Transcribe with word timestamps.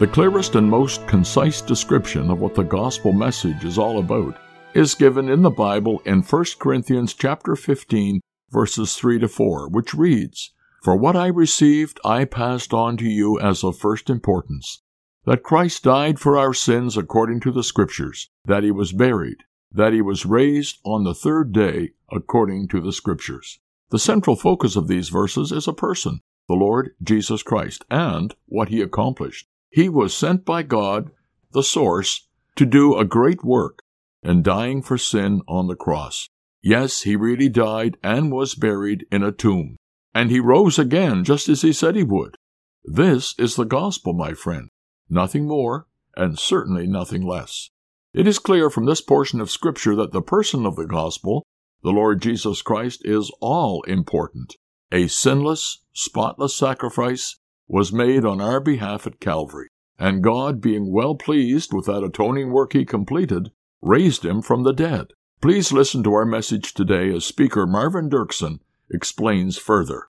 The 0.00 0.06
clearest 0.06 0.54
and 0.54 0.66
most 0.66 1.06
concise 1.06 1.60
description 1.60 2.30
of 2.30 2.40
what 2.40 2.54
the 2.54 2.62
gospel 2.62 3.12
message 3.12 3.66
is 3.66 3.76
all 3.76 3.98
about 3.98 4.34
is 4.72 4.94
given 4.94 5.28
in 5.28 5.42
the 5.42 5.50
Bible 5.50 6.00
in 6.06 6.22
1 6.22 6.44
Corinthians 6.58 7.12
chapter 7.12 7.54
15 7.54 8.22
verses 8.50 8.94
3 8.94 9.18
to 9.18 9.28
4, 9.28 9.68
which 9.68 9.92
reads, 9.92 10.54
For 10.82 10.96
what 10.96 11.16
I 11.16 11.26
received 11.26 12.00
I 12.02 12.24
passed 12.24 12.72
on 12.72 12.96
to 12.96 13.04
you 13.04 13.38
as 13.40 13.62
of 13.62 13.76
first 13.76 14.08
importance, 14.08 14.80
that 15.26 15.42
Christ 15.42 15.84
died 15.84 16.18
for 16.18 16.38
our 16.38 16.54
sins 16.54 16.96
according 16.96 17.40
to 17.40 17.52
the 17.52 17.62
Scriptures, 17.62 18.30
that 18.46 18.62
he 18.62 18.70
was 18.70 18.92
buried, 18.92 19.44
that 19.70 19.92
he 19.92 20.00
was 20.00 20.24
raised 20.24 20.78
on 20.82 21.04
the 21.04 21.14
third 21.14 21.52
day 21.52 21.90
according 22.10 22.68
to 22.68 22.80
the 22.80 22.94
Scriptures. 22.94 23.58
The 23.90 23.98
central 23.98 24.34
focus 24.34 24.76
of 24.76 24.88
these 24.88 25.10
verses 25.10 25.52
is 25.52 25.68
a 25.68 25.74
person, 25.74 26.22
the 26.48 26.54
Lord 26.54 26.94
Jesus 27.02 27.42
Christ, 27.42 27.84
and 27.90 28.34
what 28.46 28.70
he 28.70 28.80
accomplished. 28.80 29.46
He 29.70 29.88
was 29.88 30.12
sent 30.12 30.44
by 30.44 30.62
God, 30.62 31.10
the 31.52 31.62
source, 31.62 32.26
to 32.56 32.66
do 32.66 32.96
a 32.96 33.04
great 33.04 33.44
work 33.44 33.82
and 34.22 34.44
dying 34.44 34.82
for 34.82 34.98
sin 34.98 35.42
on 35.48 35.68
the 35.68 35.76
cross. 35.76 36.28
Yes, 36.62 37.02
he 37.02 37.16
really 37.16 37.48
died 37.48 37.96
and 38.02 38.30
was 38.30 38.54
buried 38.54 39.06
in 39.10 39.22
a 39.22 39.32
tomb. 39.32 39.76
And 40.14 40.30
he 40.30 40.40
rose 40.40 40.78
again 40.78 41.24
just 41.24 41.48
as 41.48 41.62
he 41.62 41.72
said 41.72 41.96
he 41.96 42.02
would. 42.02 42.36
This 42.84 43.34
is 43.38 43.56
the 43.56 43.64
gospel, 43.64 44.12
my 44.12 44.34
friend. 44.34 44.68
Nothing 45.08 45.46
more, 45.46 45.86
and 46.16 46.38
certainly 46.38 46.86
nothing 46.86 47.22
less. 47.22 47.70
It 48.12 48.26
is 48.26 48.38
clear 48.38 48.70
from 48.70 48.86
this 48.86 49.00
portion 49.00 49.40
of 49.40 49.50
Scripture 49.50 49.94
that 49.96 50.12
the 50.12 50.22
person 50.22 50.66
of 50.66 50.76
the 50.76 50.86
gospel, 50.86 51.44
the 51.82 51.90
Lord 51.90 52.20
Jesus 52.20 52.60
Christ, 52.60 53.02
is 53.04 53.30
all 53.40 53.82
important. 53.82 54.56
A 54.90 55.06
sinless, 55.06 55.82
spotless 55.92 56.56
sacrifice 56.56 57.36
was 57.70 57.92
made 57.92 58.24
on 58.24 58.40
our 58.40 58.58
behalf 58.58 59.06
at 59.06 59.20
Calvary, 59.20 59.68
and 59.96 60.24
God, 60.24 60.60
being 60.60 60.92
well 60.92 61.14
pleased 61.14 61.72
with 61.72 61.86
that 61.86 62.02
atoning 62.02 62.50
work 62.50 62.72
he 62.72 62.84
completed, 62.84 63.52
raised 63.80 64.24
him 64.24 64.42
from 64.42 64.64
the 64.64 64.72
dead. 64.72 65.12
Please 65.40 65.72
listen 65.72 66.02
to 66.02 66.12
our 66.12 66.26
message 66.26 66.74
today 66.74 67.14
as 67.14 67.24
speaker 67.24 67.68
Marvin 67.68 68.10
Dirksen 68.10 68.58
explains 68.90 69.56
further. 69.56 70.08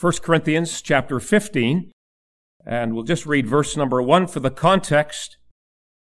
1 0.00 0.14
Corinthians 0.20 0.82
chapter 0.82 1.20
15, 1.20 1.92
and 2.66 2.92
we'll 2.92 3.04
just 3.04 3.26
read 3.26 3.46
verse 3.46 3.76
number 3.76 4.02
1 4.02 4.26
for 4.26 4.40
the 4.40 4.50
context. 4.50 5.36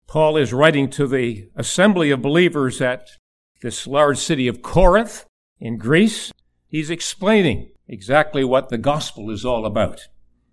Paul 0.06 0.38
is 0.38 0.54
writing 0.54 0.88
to 0.90 1.06
the 1.06 1.50
assembly 1.54 2.10
of 2.10 2.22
believers 2.22 2.80
at 2.80 3.08
this 3.60 3.86
large 3.86 4.16
city 4.16 4.48
of 4.48 4.62
Corinth 4.62 5.26
in 5.60 5.76
Greece. 5.76 6.32
He's 6.66 6.88
explaining 6.88 7.72
exactly 7.88 8.44
what 8.44 8.68
the 8.68 8.78
gospel 8.78 9.30
is 9.30 9.44
all 9.44 9.64
about. 9.64 10.08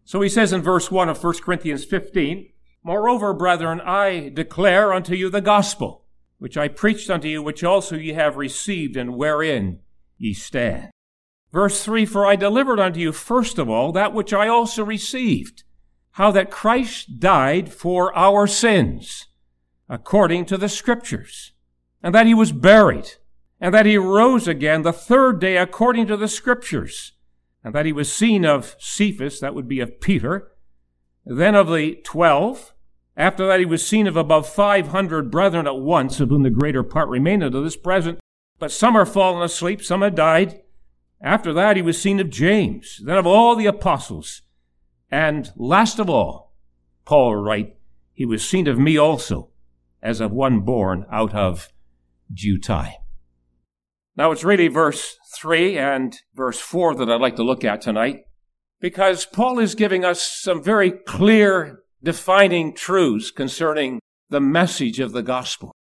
So 0.06 0.22
he 0.22 0.30
says 0.30 0.54
in 0.54 0.62
verse 0.62 0.90
1 0.90 1.10
of 1.10 1.22
1 1.22 1.34
Corinthians 1.40 1.84
15, 1.84 2.50
Moreover, 2.84 3.34
brethren, 3.34 3.82
I 3.82 4.30
declare 4.30 4.94
unto 4.94 5.16
you 5.16 5.30
the 5.30 5.42
gospel, 5.42 6.06
which 6.38 6.56
I 6.56 6.68
preached 6.68 7.10
unto 7.10 7.28
you, 7.28 7.42
which 7.42 7.64
also 7.64 7.96
ye 7.96 8.14
have 8.14 8.38
received, 8.38 8.96
and 8.96 9.16
wherein 9.16 9.80
ye 10.20 10.34
stand. 10.34 10.92
Verse 11.52 11.84
3 11.84 12.06
For 12.06 12.28
I 12.28 12.36
delivered 12.36 12.80
unto 12.80 13.00
you 13.00 13.12
first 13.12 13.58
of 13.58 13.68
all 13.68 13.92
that 13.94 14.14
which 14.14 14.34
I 14.34 14.48
also 14.48 14.86
received, 14.86 15.64
how 16.12 16.30
that 16.32 16.52
Christ 16.52 17.20
died 17.20 17.74
for 17.74 18.16
our 18.16 18.46
sins, 18.46 19.26
according 19.90 20.46
to 20.46 20.58
the 20.58 20.70
Scriptures, 20.70 21.54
and 22.04 22.14
that 22.14 22.28
he 22.28 22.36
was 22.36 22.52
buried, 22.52 23.14
and 23.60 23.74
that 23.74 23.88
he 23.88 23.98
rose 23.98 24.48
again 24.48 24.84
the 24.84 24.94
third 24.94 25.40
day 25.42 25.58
according 25.58 26.06
to 26.08 26.18
the 26.18 26.28
Scriptures 26.28 27.14
and 27.66 27.74
that 27.74 27.88
he 27.88 27.92
was 27.92 28.14
seen 28.14 28.46
of 28.46 28.76
Cephas, 28.78 29.40
that 29.40 29.56
would 29.56 29.68
be 29.68 29.80
of 29.80 30.00
Peter, 30.00 30.52
then 31.26 31.56
of 31.56 31.68
the 31.68 31.96
twelve. 32.06 32.76
After 33.18 33.48
that, 33.48 33.60
he 33.60 33.66
was 33.66 33.86
seen 33.86 34.06
of 34.06 34.16
above 34.16 34.48
500 34.48 35.32
brethren 35.32 35.66
at 35.66 35.78
once, 35.78 36.20
of 36.20 36.30
whom 36.30 36.44
the 36.44 36.52
greater 36.52 36.84
part 36.84 37.10
remain 37.10 37.42
unto 37.42 37.64
this 37.64 37.76
present. 37.76 38.20
But 38.60 38.72
some 38.72 38.96
are 38.96 39.06
fallen 39.06 39.42
asleep, 39.42 39.82
some 39.82 40.04
have 40.04 40.14
died. 40.14 40.62
After 41.20 41.54
that, 41.54 41.76
he 41.76 41.82
was 41.82 42.00
seen 42.00 42.20
of 42.20 42.30
James, 42.30 43.02
then 43.04 43.18
of 43.18 43.26
all 43.26 43.56
the 43.56 43.66
apostles. 43.66 44.44
And 45.10 45.52
last 45.56 45.98
of 45.98 46.08
all, 46.08 46.54
Paul 47.04 47.36
write, 47.36 47.78
he 48.14 48.28
was 48.28 48.48
seen 48.48 48.68
of 48.68 48.78
me 48.78 48.96
also, 48.96 49.50
as 50.04 50.22
of 50.22 50.32
one 50.32 50.60
born 50.60 51.08
out 51.12 51.34
of 51.34 51.70
due 52.32 52.60
time. 52.60 52.94
Now 54.18 54.32
it's 54.32 54.44
really 54.44 54.68
verse 54.70 55.18
3 55.38 55.78
and 55.78 56.16
verse 56.34 56.60
4 56.60 56.96
that 56.96 57.10
I'd 57.10 57.22
like 57.22 57.36
to 57.36 57.44
look 57.44 57.64
at 57.64 57.82
tonight 57.82 58.22
because 58.80 59.26
Paul 59.26 59.60
is 59.60 59.76
giving 59.76 60.06
us 60.06 60.22
some 60.22 60.64
very 60.64 60.92
clear, 60.92 61.80
defining 62.02 62.74
truths 62.74 63.32
concerning 63.32 64.00
the 64.30 64.40
message 64.40 65.00
of 65.00 65.12
the 65.12 65.24
gospel. 65.24 65.74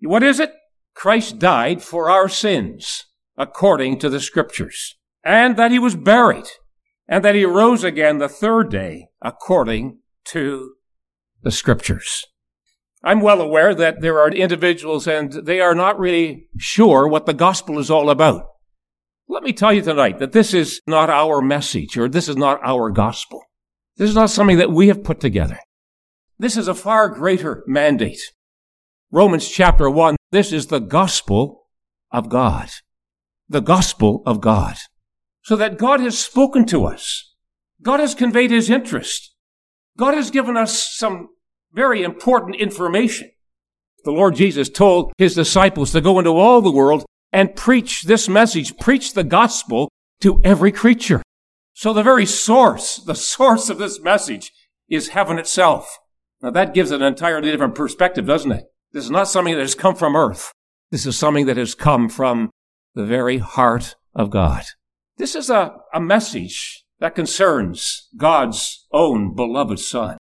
What 0.00 0.22
is 0.22 0.38
it? 0.40 0.52
Christ 0.94 1.38
died 1.38 1.82
for 1.82 2.10
our 2.10 2.28
sins 2.28 3.06
according 3.36 3.98
to 4.00 4.08
the 4.08 4.20
scriptures 4.20 4.96
and 5.24 5.56
that 5.56 5.70
he 5.70 5.78
was 5.78 5.96
buried 5.96 6.46
and 7.08 7.24
that 7.24 7.34
he 7.34 7.44
rose 7.44 7.82
again 7.82 8.18
the 8.18 8.28
third 8.28 8.70
day 8.70 9.08
according 9.20 9.98
to 10.26 10.74
the 11.42 11.50
scriptures. 11.50 12.26
I'm 13.02 13.20
well 13.20 13.40
aware 13.40 13.74
that 13.74 14.02
there 14.02 14.20
are 14.20 14.30
individuals 14.30 15.06
and 15.06 15.32
they 15.32 15.60
are 15.60 15.74
not 15.74 15.98
really 15.98 16.48
sure 16.58 17.08
what 17.08 17.26
the 17.26 17.32
gospel 17.32 17.78
is 17.78 17.90
all 17.90 18.10
about. 18.10 18.44
Let 19.26 19.42
me 19.42 19.52
tell 19.52 19.72
you 19.72 19.80
tonight 19.80 20.18
that 20.18 20.32
this 20.32 20.52
is 20.52 20.80
not 20.86 21.08
our 21.08 21.40
message 21.40 21.96
or 21.96 22.08
this 22.08 22.28
is 22.28 22.36
not 22.36 22.60
our 22.62 22.90
gospel. 22.90 23.42
This 23.96 24.10
is 24.10 24.16
not 24.16 24.30
something 24.30 24.58
that 24.58 24.72
we 24.72 24.88
have 24.88 25.04
put 25.04 25.20
together. 25.20 25.58
This 26.38 26.56
is 26.56 26.68
a 26.68 26.74
far 26.74 27.08
greater 27.08 27.62
mandate. 27.66 28.20
Romans 29.10 29.48
chapter 29.48 29.88
1, 29.88 30.16
this 30.30 30.52
is 30.52 30.66
the 30.66 30.78
gospel 30.78 31.68
of 32.10 32.28
God. 32.28 32.70
The 33.48 33.60
gospel 33.60 34.22
of 34.26 34.40
God. 34.40 34.76
So 35.42 35.56
that 35.56 35.78
God 35.78 36.00
has 36.00 36.18
spoken 36.18 36.66
to 36.66 36.84
us. 36.84 37.34
God 37.82 38.00
has 38.00 38.14
conveyed 38.14 38.50
his 38.50 38.68
interest. 38.68 39.34
God 39.96 40.14
has 40.14 40.30
given 40.30 40.56
us 40.56 40.94
some 40.94 41.28
very 41.72 42.02
important 42.02 42.56
information. 42.56 43.30
The 44.04 44.10
Lord 44.10 44.34
Jesus 44.34 44.68
told 44.68 45.12
his 45.18 45.34
disciples 45.34 45.92
to 45.92 46.00
go 46.00 46.18
into 46.18 46.30
all 46.30 46.60
the 46.60 46.70
world 46.70 47.04
and 47.32 47.54
preach 47.54 48.04
this 48.04 48.28
message, 48.28 48.76
preach 48.78 49.12
the 49.12 49.24
gospel 49.24 49.88
to 50.20 50.40
every 50.42 50.72
creature. 50.72 51.22
So 51.74 51.92
the 51.92 52.02
very 52.02 52.26
source, 52.26 52.96
the 52.96 53.14
source 53.14 53.70
of 53.70 53.78
this 53.78 54.00
message 54.00 54.52
is 54.88 55.08
heaven 55.08 55.38
itself. 55.38 55.98
Now 56.42 56.50
that 56.50 56.74
gives 56.74 56.90
an 56.90 57.02
entirely 57.02 57.50
different 57.50 57.74
perspective, 57.74 58.26
doesn't 58.26 58.52
it? 58.52 58.64
This 58.92 59.04
is 59.04 59.10
not 59.10 59.28
something 59.28 59.54
that 59.54 59.60
has 59.60 59.74
come 59.74 59.94
from 59.94 60.16
earth. 60.16 60.52
This 60.90 61.06
is 61.06 61.16
something 61.16 61.46
that 61.46 61.56
has 61.56 61.74
come 61.74 62.08
from 62.08 62.50
the 62.94 63.04
very 63.04 63.38
heart 63.38 63.94
of 64.14 64.30
God. 64.30 64.64
This 65.16 65.34
is 65.34 65.50
a, 65.50 65.76
a 65.94 66.00
message 66.00 66.84
that 66.98 67.14
concerns 67.14 68.08
God's 68.16 68.86
own 68.92 69.34
beloved 69.34 69.78
son. 69.78 70.18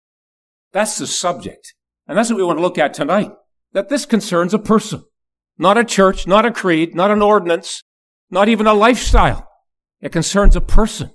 That's 0.72 0.98
the 0.98 1.06
subject. 1.06 1.74
And 2.06 2.16
that's 2.16 2.30
what 2.30 2.36
we 2.36 2.44
want 2.44 2.58
to 2.58 2.62
look 2.62 2.78
at 2.78 2.94
tonight. 2.94 3.32
That 3.72 3.88
this 3.88 4.06
concerns 4.06 4.54
a 4.54 4.58
person. 4.58 5.04
Not 5.58 5.78
a 5.78 5.84
church, 5.84 6.26
not 6.26 6.46
a 6.46 6.52
creed, 6.52 6.94
not 6.94 7.10
an 7.10 7.22
ordinance, 7.22 7.82
not 8.30 8.48
even 8.48 8.66
a 8.66 8.74
lifestyle. 8.74 9.48
It 10.00 10.12
concerns 10.12 10.56
a 10.56 10.60
person. 10.60 11.10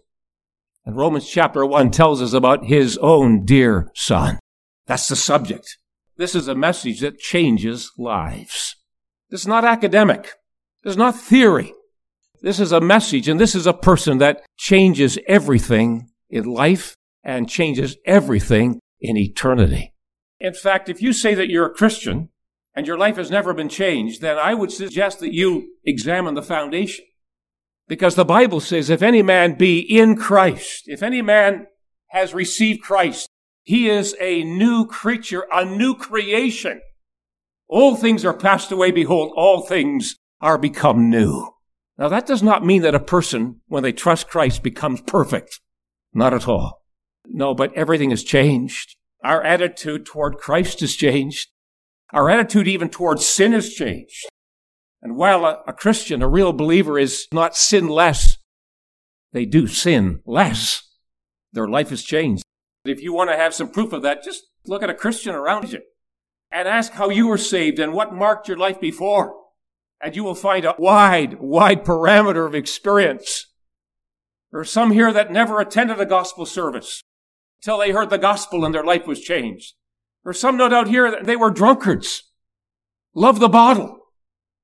And 0.85 0.97
Romans 0.97 1.29
chapter 1.29 1.65
1 1.65 1.91
tells 1.91 2.21
us 2.21 2.33
about 2.33 2.65
his 2.65 2.97
own 2.97 3.45
dear 3.45 3.89
son. 3.95 4.39
That's 4.85 5.07
the 5.07 5.15
subject. 5.15 5.77
This 6.17 6.35
is 6.35 6.47
a 6.47 6.55
message 6.55 6.99
that 6.99 7.17
changes 7.17 7.91
lives. 7.97 8.75
This 9.29 9.41
is 9.41 9.47
not 9.47 9.65
academic. 9.65 10.33
This 10.83 10.91
is 10.91 10.97
not 10.97 11.15
theory. 11.15 11.73
This 12.41 12.59
is 12.59 12.73
a 12.73 12.81
message 12.81 13.29
and 13.29 13.39
this 13.39 13.55
is 13.55 13.65
a 13.65 13.73
person 13.73 14.17
that 14.17 14.43
changes 14.57 15.17
everything 15.27 16.09
in 16.29 16.43
life 16.43 16.93
and 17.23 17.49
changes 17.49 17.95
everything 18.05 18.81
in 19.03 19.17
eternity. 19.17 19.93
In 20.39 20.53
fact, 20.53 20.89
if 20.89 21.01
you 21.01 21.13
say 21.13 21.35
that 21.35 21.49
you're 21.49 21.67
a 21.67 21.73
Christian 21.73 22.29
and 22.73 22.87
your 22.87 22.97
life 22.97 23.17
has 23.17 23.29
never 23.29 23.53
been 23.53 23.69
changed, 23.69 24.21
then 24.21 24.37
I 24.37 24.55
would 24.55 24.71
suggest 24.71 25.19
that 25.19 25.33
you 25.33 25.73
examine 25.85 26.33
the 26.33 26.41
foundation. 26.41 27.05
Because 27.87 28.15
the 28.15 28.25
Bible 28.25 28.61
says, 28.61 28.89
if 28.89 29.01
any 29.03 29.21
man 29.21 29.55
be 29.55 29.79
in 29.79 30.15
Christ, 30.15 30.83
if 30.87 31.03
any 31.03 31.21
man 31.21 31.67
has 32.07 32.33
received 32.33 32.81
Christ, 32.81 33.29
he 33.61 33.89
is 33.89 34.15
a 34.19 34.43
new 34.43 34.87
creature, 34.87 35.45
a 35.51 35.65
new 35.65 35.95
creation. 35.95 36.81
All 37.67 37.95
things 37.95 38.23
are 38.23 38.33
passed 38.33 38.71
away. 38.71 38.91
Behold, 38.91 39.33
all 39.35 39.61
things 39.61 40.15
are 40.41 40.57
become 40.57 41.09
new. 41.09 41.49
Now 41.97 42.07
that 42.09 42.25
does 42.25 42.41
not 42.41 42.65
mean 42.65 42.81
that 42.83 42.95
a 42.95 42.99
person, 42.99 43.61
when 43.67 43.83
they 43.83 43.93
trust 43.93 44.29
Christ, 44.29 44.63
becomes 44.63 45.01
perfect. 45.01 45.59
Not 46.13 46.33
at 46.33 46.47
all. 46.47 46.82
No, 47.27 47.53
but 47.53 47.73
everything 47.73 48.09
has 48.09 48.23
changed. 48.23 48.95
Our 49.23 49.43
attitude 49.43 50.05
toward 50.05 50.37
Christ 50.37 50.81
has 50.81 50.95
changed. 50.95 51.49
Our 52.11 52.29
attitude 52.29 52.67
even 52.67 52.89
towards 52.89 53.25
sin 53.25 53.53
has 53.53 53.73
changed. 53.73 54.27
And 55.01 55.15
while 55.15 55.45
a, 55.45 55.61
a 55.67 55.73
Christian, 55.73 56.21
a 56.21 56.27
real 56.27 56.53
believer 56.53 56.99
is 56.99 57.27
not 57.31 57.55
sin 57.55 57.87
less, 57.87 58.37
they 59.31 59.45
do 59.45 59.67
sin 59.67 60.21
less. 60.25 60.89
Their 61.51 61.67
life 61.67 61.89
has 61.89 62.03
changed. 62.03 62.43
If 62.85 63.01
you 63.01 63.13
want 63.13 63.29
to 63.29 63.37
have 63.37 63.53
some 63.53 63.69
proof 63.69 63.93
of 63.93 64.01
that, 64.03 64.23
just 64.23 64.43
look 64.65 64.83
at 64.83 64.89
a 64.89 64.95
Christian 64.95 65.33
around 65.33 65.71
you 65.71 65.81
and 66.51 66.67
ask 66.67 66.93
how 66.93 67.09
you 67.09 67.27
were 67.27 67.37
saved 67.37 67.79
and 67.79 67.93
what 67.93 68.13
marked 68.13 68.47
your 68.47 68.57
life 68.57 68.79
before. 68.79 69.35
And 70.01 70.15
you 70.15 70.23
will 70.23 70.35
find 70.35 70.65
a 70.65 70.75
wide, 70.77 71.39
wide 71.39 71.85
parameter 71.85 72.45
of 72.45 72.53
experience. 72.53 73.47
There 74.51 74.59
are 74.59 74.65
some 74.65 74.91
here 74.91 75.11
that 75.13 75.31
never 75.31 75.59
attended 75.59 75.99
a 75.99 76.05
gospel 76.05 76.45
service 76.45 77.01
till 77.63 77.77
they 77.77 77.91
heard 77.91 78.09
the 78.09 78.17
gospel 78.17 78.65
and 78.65 78.73
their 78.73 78.83
life 78.83 79.07
was 79.07 79.21
changed. 79.21 79.73
There 80.23 80.31
are 80.31 80.33
some 80.33 80.57
no 80.57 80.69
doubt 80.69 80.87
here 80.87 81.09
that 81.09 81.25
they 81.25 81.35
were 81.35 81.51
drunkards, 81.51 82.23
loved 83.13 83.39
the 83.39 83.49
bottle, 83.49 83.99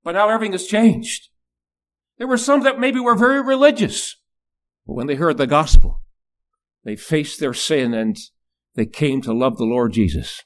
but 0.04 0.14
now 0.14 0.30
everything 0.30 0.52
has 0.54 0.68
changed. 0.68 1.30
There 2.18 2.28
were 2.28 2.38
some 2.38 2.64
that 2.64 2.80
maybe 2.80 3.00
were 3.00 3.16
very 3.16 3.42
religious, 3.42 4.16
but 4.86 4.94
when 4.94 5.08
they 5.08 5.16
heard 5.16 5.38
the 5.38 5.48
gospel, 5.48 6.02
they 6.84 6.96
faced 6.96 7.40
their 7.40 7.54
sin 7.54 7.94
and 7.94 8.18
they 8.76 8.86
came 8.86 9.22
to 9.22 9.34
love 9.34 9.58
the 9.58 9.66
Lord 9.66 9.94
Jesus. 9.94 10.44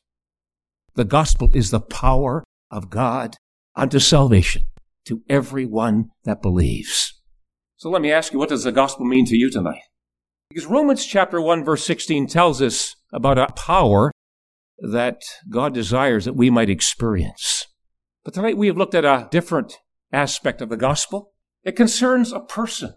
The 0.96 1.06
gospel 1.06 1.50
is 1.54 1.72
the 1.72 1.80
power 1.80 2.44
of 2.70 2.90
God 2.90 3.36
unto 3.76 4.00
salvation 4.00 4.64
to 5.06 5.22
everyone 5.28 6.10
that 6.24 6.42
believes. 6.42 7.20
So 7.78 7.90
let 7.90 8.02
me 8.02 8.12
ask 8.12 8.32
you, 8.32 8.40
what 8.40 8.50
does 8.50 8.64
the 8.64 8.72
gospel 8.72 9.06
mean 9.06 9.26
to 9.26 9.36
you 9.36 9.50
tonight? 9.50 9.82
Because 10.54 10.70
Romans 10.70 11.04
chapter 11.04 11.42
1 11.42 11.66
verse 11.66 11.84
16 11.84 12.28
tells 12.28 12.62
us 12.62 12.96
about 13.12 13.40
a 13.40 13.48
power 13.54 14.12
that 14.78 15.24
God 15.50 15.74
desires 15.74 16.26
that 16.26 16.36
we 16.36 16.52
might 16.52 16.70
experience. 16.70 17.66
But 18.24 18.36
tonight 18.36 18.56
we 18.56 18.68
have 18.68 18.78
looked 18.78 18.94
at 18.94 19.04
a 19.04 19.28
different 19.32 19.80
aspect 20.12 20.62
of 20.62 20.70
the 20.70 20.78
gospel. 20.78 21.32
It 21.64 21.76
concerns 21.76 22.32
a 22.32 22.40
person 22.40 22.94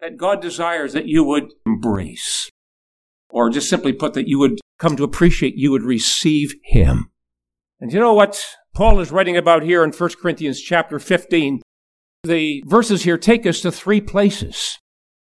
that 0.00 0.16
God 0.16 0.42
desires 0.42 0.92
that 0.92 1.06
you 1.06 1.22
would 1.22 1.52
embrace. 1.64 2.50
Or 3.28 3.50
just 3.50 3.70
simply 3.70 3.92
put, 3.92 4.14
that 4.14 4.26
you 4.26 4.40
would 4.40 4.58
come 4.80 4.96
to 4.96 5.04
appreciate, 5.04 5.54
you 5.54 5.70
would 5.70 5.84
receive 5.84 6.56
him. 6.64 7.12
And 7.78 7.92
you 7.92 8.00
know 8.00 8.14
what 8.14 8.44
Paul 8.74 8.98
is 8.98 9.12
writing 9.12 9.36
about 9.36 9.62
here 9.62 9.84
in 9.84 9.92
1 9.92 10.10
Corinthians 10.20 10.60
chapter 10.60 10.98
15? 10.98 11.62
The 12.24 12.64
verses 12.66 13.04
here 13.04 13.16
take 13.16 13.46
us 13.46 13.60
to 13.60 13.70
three 13.70 14.00
places. 14.00 14.76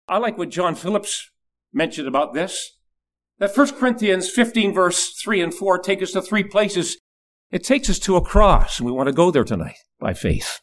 I 0.08 0.20
like 0.20 0.38
what 0.38 0.52
John 0.52 0.74
Phillips 0.74 1.30
mentioned 1.74 2.08
about 2.08 2.34
this. 2.34 2.78
That 3.40 3.56
1 3.56 3.76
Corinthians 3.76 4.30
15 4.30 4.74
verse 4.74 5.14
3 5.14 5.42
and 5.42 5.54
4 5.54 5.80
take 5.80 6.02
us 6.02 6.12
to 6.12 6.22
three 6.22 6.44
places. 6.44 6.98
It 7.52 7.64
takes 7.64 7.90
us 7.90 8.00
to 8.00 8.16
a 8.16 8.22
cross, 8.22 8.80
and 8.80 8.86
we 8.86 8.92
want 8.92 9.08
to 9.08 9.14
go 9.14 9.32
there 9.32 9.44
tonight 9.44 9.78
by 10.00 10.14
faith. 10.14 10.60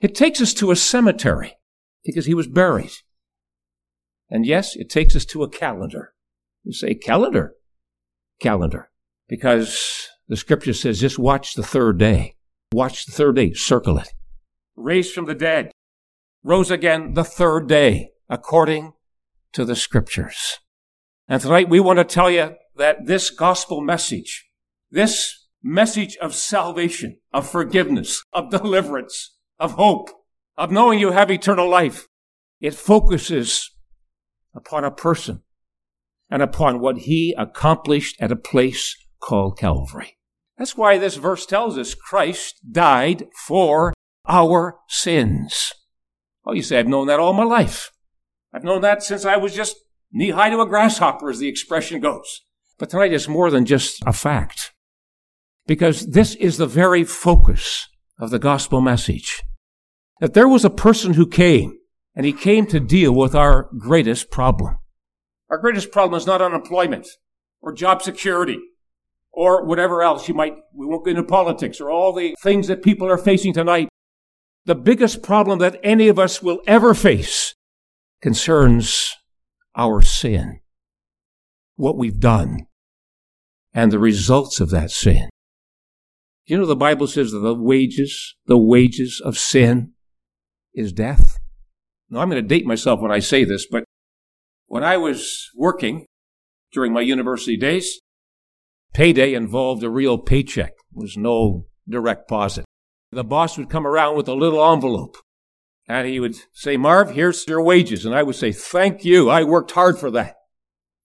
It 0.00 0.14
takes 0.14 0.40
us 0.40 0.54
to 0.54 0.70
a 0.70 0.76
cemetery 0.76 1.58
because 2.04 2.26
he 2.26 2.34
was 2.34 2.46
buried. 2.46 2.92
And 4.30 4.46
yes, 4.46 4.76
it 4.76 4.90
takes 4.90 5.16
us 5.16 5.24
to 5.26 5.42
a 5.42 5.48
calendar. 5.48 6.14
You 6.62 6.72
say 6.72 6.94
calendar, 6.94 7.54
calendar, 8.40 8.90
because 9.28 10.08
the 10.28 10.36
scripture 10.36 10.74
says 10.74 11.00
just 11.00 11.18
watch 11.18 11.54
the 11.54 11.62
third 11.62 11.98
day. 11.98 12.36
Watch 12.72 13.06
the 13.06 13.12
third 13.12 13.36
day, 13.36 13.54
circle 13.54 13.98
it. 13.98 14.12
Raised 14.76 15.14
from 15.14 15.24
the 15.24 15.34
dead, 15.34 15.72
rose 16.44 16.70
again 16.70 17.14
the 17.14 17.24
third 17.24 17.66
day, 17.66 18.10
according 18.28 18.92
to 19.52 19.64
the 19.64 19.76
scriptures. 19.76 20.58
And 21.26 21.40
tonight 21.40 21.68
we 21.68 21.80
want 21.80 21.98
to 21.98 22.04
tell 22.04 22.30
you 22.30 22.54
that 22.76 23.06
this 23.06 23.30
gospel 23.30 23.80
message, 23.80 24.48
this 24.90 25.48
message 25.62 26.16
of 26.18 26.34
salvation, 26.34 27.18
of 27.32 27.48
forgiveness, 27.48 28.22
of 28.32 28.50
deliverance, 28.50 29.36
of 29.58 29.72
hope, 29.72 30.10
of 30.56 30.70
knowing 30.70 30.98
you 30.98 31.12
have 31.12 31.30
eternal 31.30 31.68
life, 31.68 32.06
it 32.60 32.74
focuses 32.74 33.70
upon 34.54 34.84
a 34.84 34.90
person 34.90 35.42
and 36.30 36.42
upon 36.42 36.80
what 36.80 36.98
he 36.98 37.34
accomplished 37.38 38.16
at 38.20 38.32
a 38.32 38.36
place 38.36 38.96
called 39.20 39.58
Calvary. 39.58 40.16
That's 40.56 40.76
why 40.76 40.98
this 40.98 41.16
verse 41.16 41.46
tells 41.46 41.78
us 41.78 41.94
Christ 41.94 42.60
died 42.70 43.26
for 43.46 43.94
our 44.26 44.78
sins. 44.88 45.72
Oh, 46.44 46.52
you 46.52 46.62
say, 46.62 46.78
I've 46.78 46.88
known 46.88 47.06
that 47.06 47.20
all 47.20 47.32
my 47.32 47.44
life. 47.44 47.92
I've 48.58 48.64
known 48.64 48.80
that 48.80 49.04
since 49.04 49.24
I 49.24 49.36
was 49.36 49.54
just 49.54 49.76
knee 50.10 50.30
high 50.30 50.50
to 50.50 50.60
a 50.60 50.66
grasshopper, 50.66 51.30
as 51.30 51.38
the 51.38 51.46
expression 51.46 52.00
goes. 52.00 52.40
But 52.76 52.90
tonight 52.90 53.12
is 53.12 53.28
more 53.28 53.52
than 53.52 53.64
just 53.64 54.02
a 54.04 54.12
fact. 54.12 54.72
Because 55.68 56.08
this 56.08 56.34
is 56.34 56.56
the 56.56 56.66
very 56.66 57.04
focus 57.04 57.86
of 58.18 58.30
the 58.30 58.40
gospel 58.40 58.80
message. 58.80 59.44
That 60.18 60.34
there 60.34 60.48
was 60.48 60.64
a 60.64 60.70
person 60.70 61.14
who 61.14 61.24
came, 61.24 61.78
and 62.16 62.26
he 62.26 62.32
came 62.32 62.66
to 62.66 62.80
deal 62.80 63.14
with 63.14 63.32
our 63.32 63.68
greatest 63.78 64.28
problem. 64.32 64.78
Our 65.50 65.58
greatest 65.58 65.92
problem 65.92 66.18
is 66.18 66.26
not 66.26 66.42
unemployment, 66.42 67.06
or 67.60 67.72
job 67.72 68.02
security, 68.02 68.58
or 69.30 69.64
whatever 69.64 70.02
else 70.02 70.26
you 70.26 70.34
might, 70.34 70.56
we 70.74 70.84
won't 70.84 71.04
get 71.04 71.16
into 71.16 71.22
politics, 71.22 71.80
or 71.80 71.92
all 71.92 72.12
the 72.12 72.34
things 72.42 72.66
that 72.66 72.82
people 72.82 73.08
are 73.08 73.18
facing 73.18 73.52
tonight. 73.52 73.88
The 74.64 74.74
biggest 74.74 75.22
problem 75.22 75.60
that 75.60 75.78
any 75.84 76.08
of 76.08 76.18
us 76.18 76.42
will 76.42 76.58
ever 76.66 76.92
face 76.92 77.54
concerns 78.20 79.14
our 79.76 80.02
sin, 80.02 80.60
what 81.76 81.96
we've 81.96 82.18
done, 82.18 82.66
and 83.72 83.92
the 83.92 83.98
results 83.98 84.60
of 84.60 84.70
that 84.70 84.90
sin. 84.90 85.28
You 86.46 86.58
know, 86.58 86.66
the 86.66 86.76
Bible 86.76 87.06
says 87.06 87.30
that 87.32 87.40
the 87.40 87.54
wages, 87.54 88.34
the 88.46 88.58
wages 88.58 89.20
of 89.24 89.38
sin 89.38 89.92
is 90.74 90.92
death. 90.92 91.38
Now, 92.10 92.20
I'm 92.20 92.30
going 92.30 92.42
to 92.42 92.48
date 92.48 92.66
myself 92.66 93.00
when 93.00 93.12
I 93.12 93.18
say 93.18 93.44
this, 93.44 93.66
but 93.70 93.84
when 94.66 94.82
I 94.82 94.96
was 94.96 95.50
working 95.54 96.06
during 96.72 96.92
my 96.92 97.02
university 97.02 97.56
days, 97.56 98.00
payday 98.94 99.34
involved 99.34 99.82
a 99.82 99.90
real 99.90 100.18
paycheck. 100.18 100.72
There 100.92 101.02
was 101.02 101.16
no 101.16 101.66
direct 101.88 102.28
deposit. 102.28 102.64
The 103.12 103.24
boss 103.24 103.56
would 103.56 103.70
come 103.70 103.86
around 103.86 104.16
with 104.16 104.28
a 104.28 104.34
little 104.34 104.64
envelope 104.72 105.16
and 105.88 106.06
he 106.06 106.20
would 106.20 106.36
say, 106.52 106.76
Marv, 106.76 107.12
here's 107.12 107.46
your 107.48 107.62
wages. 107.62 108.04
And 108.04 108.14
I 108.14 108.22
would 108.22 108.36
say, 108.36 108.52
thank 108.52 109.04
you. 109.04 109.30
I 109.30 109.42
worked 109.42 109.70
hard 109.70 109.98
for 109.98 110.10
that. 110.10 110.36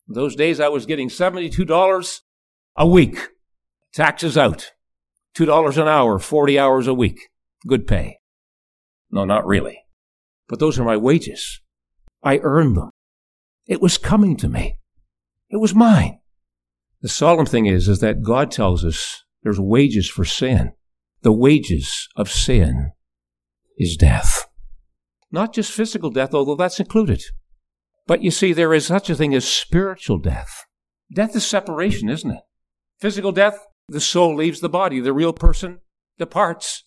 Those 0.07 0.35
days 0.35 0.59
I 0.59 0.67
was 0.67 0.85
getting 0.85 1.07
$72 1.07 2.19
a 2.75 2.87
week. 2.87 3.29
Taxes 3.93 4.37
out. 4.37 4.71
$2 5.37 5.81
an 5.81 5.87
hour, 5.87 6.19
40 6.19 6.59
hours 6.59 6.87
a 6.87 6.93
week. 6.93 7.29
Good 7.65 7.87
pay. 7.87 8.19
No, 9.09 9.23
not 9.23 9.45
really. 9.47 9.79
But 10.49 10.59
those 10.59 10.77
are 10.77 10.83
my 10.83 10.97
wages. 10.97 11.61
I 12.21 12.39
earned 12.43 12.75
them. 12.75 12.89
It 13.65 13.81
was 13.81 13.97
coming 13.97 14.35
to 14.37 14.49
me. 14.49 14.77
It 15.49 15.57
was 15.57 15.73
mine. 15.73 16.19
The 17.01 17.09
solemn 17.09 17.45
thing 17.45 17.67
is, 17.67 17.87
is 17.87 17.99
that 17.99 18.21
God 18.21 18.51
tells 18.51 18.83
us 18.83 19.23
there's 19.43 19.59
wages 19.59 20.09
for 20.09 20.25
sin. 20.25 20.73
The 21.21 21.31
wages 21.31 22.09
of 22.17 22.29
sin 22.29 22.91
is 23.77 23.95
death. 23.95 24.45
Not 25.33 25.51
just 25.51 25.71
physical 25.71 26.11
death, 26.11 26.35
although 26.35 26.55
that's 26.55 26.79
included. 26.79 27.23
But 28.05 28.21
you 28.21 28.29
see, 28.29 28.53
there 28.53 28.73
is 28.73 28.85
such 28.85 29.09
a 29.09 29.15
thing 29.15 29.33
as 29.33 29.51
spiritual 29.51 30.19
death. 30.19 30.65
Death 31.11 31.35
is 31.35 31.43
separation, 31.43 32.07
isn't 32.07 32.29
it? 32.29 32.43
Physical 32.99 33.31
death, 33.31 33.57
the 33.87 33.99
soul 33.99 34.35
leaves 34.35 34.59
the 34.59 34.69
body, 34.69 34.99
the 34.99 35.11
real 35.11 35.33
person 35.33 35.79
departs. 36.19 36.83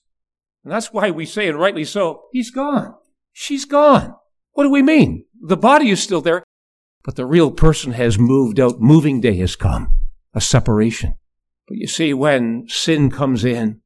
And 0.63 0.73
that's 0.73 0.93
why 0.93 1.11
we 1.11 1.27
say, 1.27 1.49
and 1.49 1.59
rightly 1.59 1.85
so, 1.85 2.23
he's 2.33 2.53
gone. 2.53 2.95
She's 3.33 3.65
gone. 3.65 4.15
What 4.53 4.63
do 4.63 4.71
we 4.71 4.83
mean? 4.83 5.25
The 5.43 5.57
body 5.57 5.91
is 5.91 6.01
still 6.01 6.21
there, 6.21 6.45
but 7.03 7.17
the 7.17 7.27
real 7.27 7.51
person 7.51 7.93
has 7.93 8.17
moved 8.17 8.61
out. 8.61 8.81
Moving 8.81 9.21
day 9.21 9.37
has 9.39 9.57
come. 9.57 9.93
A 10.35 10.41
separation. 10.41 11.17
But 11.67 11.79
you 11.79 11.89
see, 11.89 12.15
when 12.15 12.67
sin 12.69 13.11
comes 13.11 13.45
in, 13.45 13.81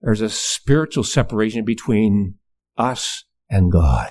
there's 0.00 0.20
a 0.20 0.28
spiritual 0.28 1.04
separation 1.04 1.64
between 1.64 2.34
us 2.76 3.24
and 3.50 3.70
God. 3.70 4.10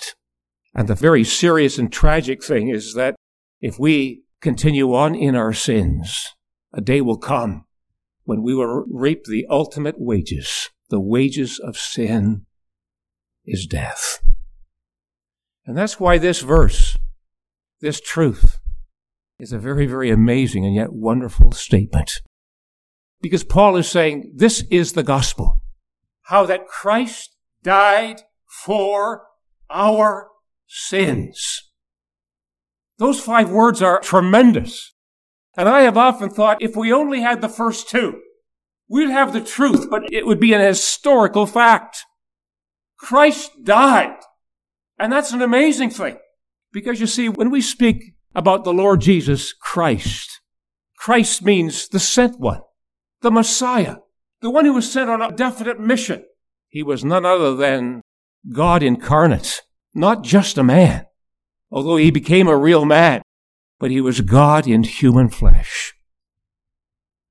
And 0.76 0.88
the 0.88 0.96
very 0.96 1.24
serious 1.24 1.80
and 1.80 1.92
tragic 1.92 2.44
thing 2.44 2.70
is 2.70 2.94
that 2.94 3.16
if 3.62 3.80
we 3.80 4.24
continue 4.42 4.94
on 4.94 5.16
in 5.16 5.36
our 5.36 5.54
sins, 5.54 6.36
a 6.74 6.82
day 6.82 7.02
will 7.02 7.18
come 7.18 7.66
when 8.26 8.44
we 8.44 8.54
will 8.54 8.86
reap 8.88 9.24
the 9.24 9.46
ultimate 9.50 9.96
wages 9.98 10.70
The 10.90 11.00
wages 11.00 11.60
of 11.60 11.78
sin 11.78 12.46
is 13.46 13.68
death. 13.68 14.20
And 15.66 15.78
that's 15.78 16.00
why 16.00 16.18
this 16.18 16.42
verse, 16.42 16.98
this 17.80 18.02
truth, 18.02 18.58
is 19.40 19.54
a 19.54 19.60
very, 19.60 19.86
very 19.86 20.10
amazing 20.10 20.66
and 20.66 20.74
yet 20.74 20.92
wonderful 20.92 21.52
statement. 21.52 22.22
Because 23.22 23.44
Paul 23.44 23.76
is 23.76 23.88
saying 23.88 24.32
this 24.36 24.64
is 24.72 24.94
the 24.94 25.04
gospel. 25.04 25.62
How 26.24 26.46
that 26.48 26.68
Christ 26.68 27.36
died 27.62 28.22
for 28.66 29.24
our 29.70 30.30
sins. 30.68 31.72
Those 32.98 33.20
five 33.20 33.50
words 33.50 33.82
are 33.82 34.00
tremendous. 34.02 34.94
And 35.58 35.68
I 35.68 35.82
have 35.82 35.98
often 35.98 36.30
thought 36.30 36.62
if 36.62 36.76
we 36.76 36.94
only 36.94 37.22
had 37.22 37.42
the 37.42 37.50
first 37.50 37.90
two, 37.90 38.22
we'd 38.88 39.10
have 39.10 39.34
the 39.34 39.42
truth, 39.42 39.90
but 39.90 40.04
it 40.12 40.26
would 40.26 40.40
be 40.40 40.54
an 40.54 40.62
historical 40.62 41.46
fact. 41.46 42.06
Christ 42.98 43.52
died. 43.64 44.18
And 44.98 45.12
that's 45.12 45.32
an 45.32 45.42
amazing 45.42 45.90
thing. 45.90 46.18
Because 46.72 47.00
you 47.00 47.08
see, 47.08 47.30
when 47.30 47.50
we 47.50 47.62
speak 47.62 48.14
about 48.36 48.64
the 48.64 48.74
Lord 48.74 49.02
Jesus 49.02 49.54
Christ, 49.54 50.42
Christ 50.98 51.42
means 51.42 51.88
the 51.88 52.00
sent 52.00 52.40
one, 52.40 52.62
the 53.22 53.32
Messiah, 53.32 53.96
the 54.42 54.50
one 54.50 54.66
who 54.66 54.74
was 54.74 54.92
sent 54.92 55.10
on 55.10 55.22
a 55.22 55.32
definite 55.32 55.80
mission. 55.80 56.26
He 56.68 56.84
was 56.84 57.04
none 57.04 57.26
other 57.26 57.56
than 57.56 58.02
God 58.52 58.84
incarnate, 58.84 59.62
not 59.94 60.24
just 60.24 60.58
a 60.58 60.64
man, 60.64 61.06
although 61.72 61.98
he 61.98 62.12
became 62.12 62.48
a 62.48 62.58
real 62.58 62.86
man, 62.86 63.22
but 63.80 63.92
he 63.92 64.02
was 64.02 64.22
God 64.22 64.68
in 64.68 64.84
human 64.84 65.30
flesh. 65.30 65.94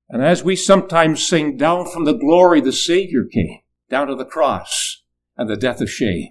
And 0.09 0.23
as 0.23 0.43
we 0.43 0.55
sometimes 0.55 1.25
sing, 1.25 1.57
down 1.57 1.85
from 1.87 2.05
the 2.05 2.13
glory 2.13 2.61
the 2.61 2.73
Savior 2.73 3.25
came, 3.31 3.59
down 3.89 4.07
to 4.07 4.15
the 4.15 4.25
cross 4.25 5.03
and 5.37 5.49
the 5.49 5.57
death 5.57 5.81
of 5.81 5.89
shame. 5.89 6.29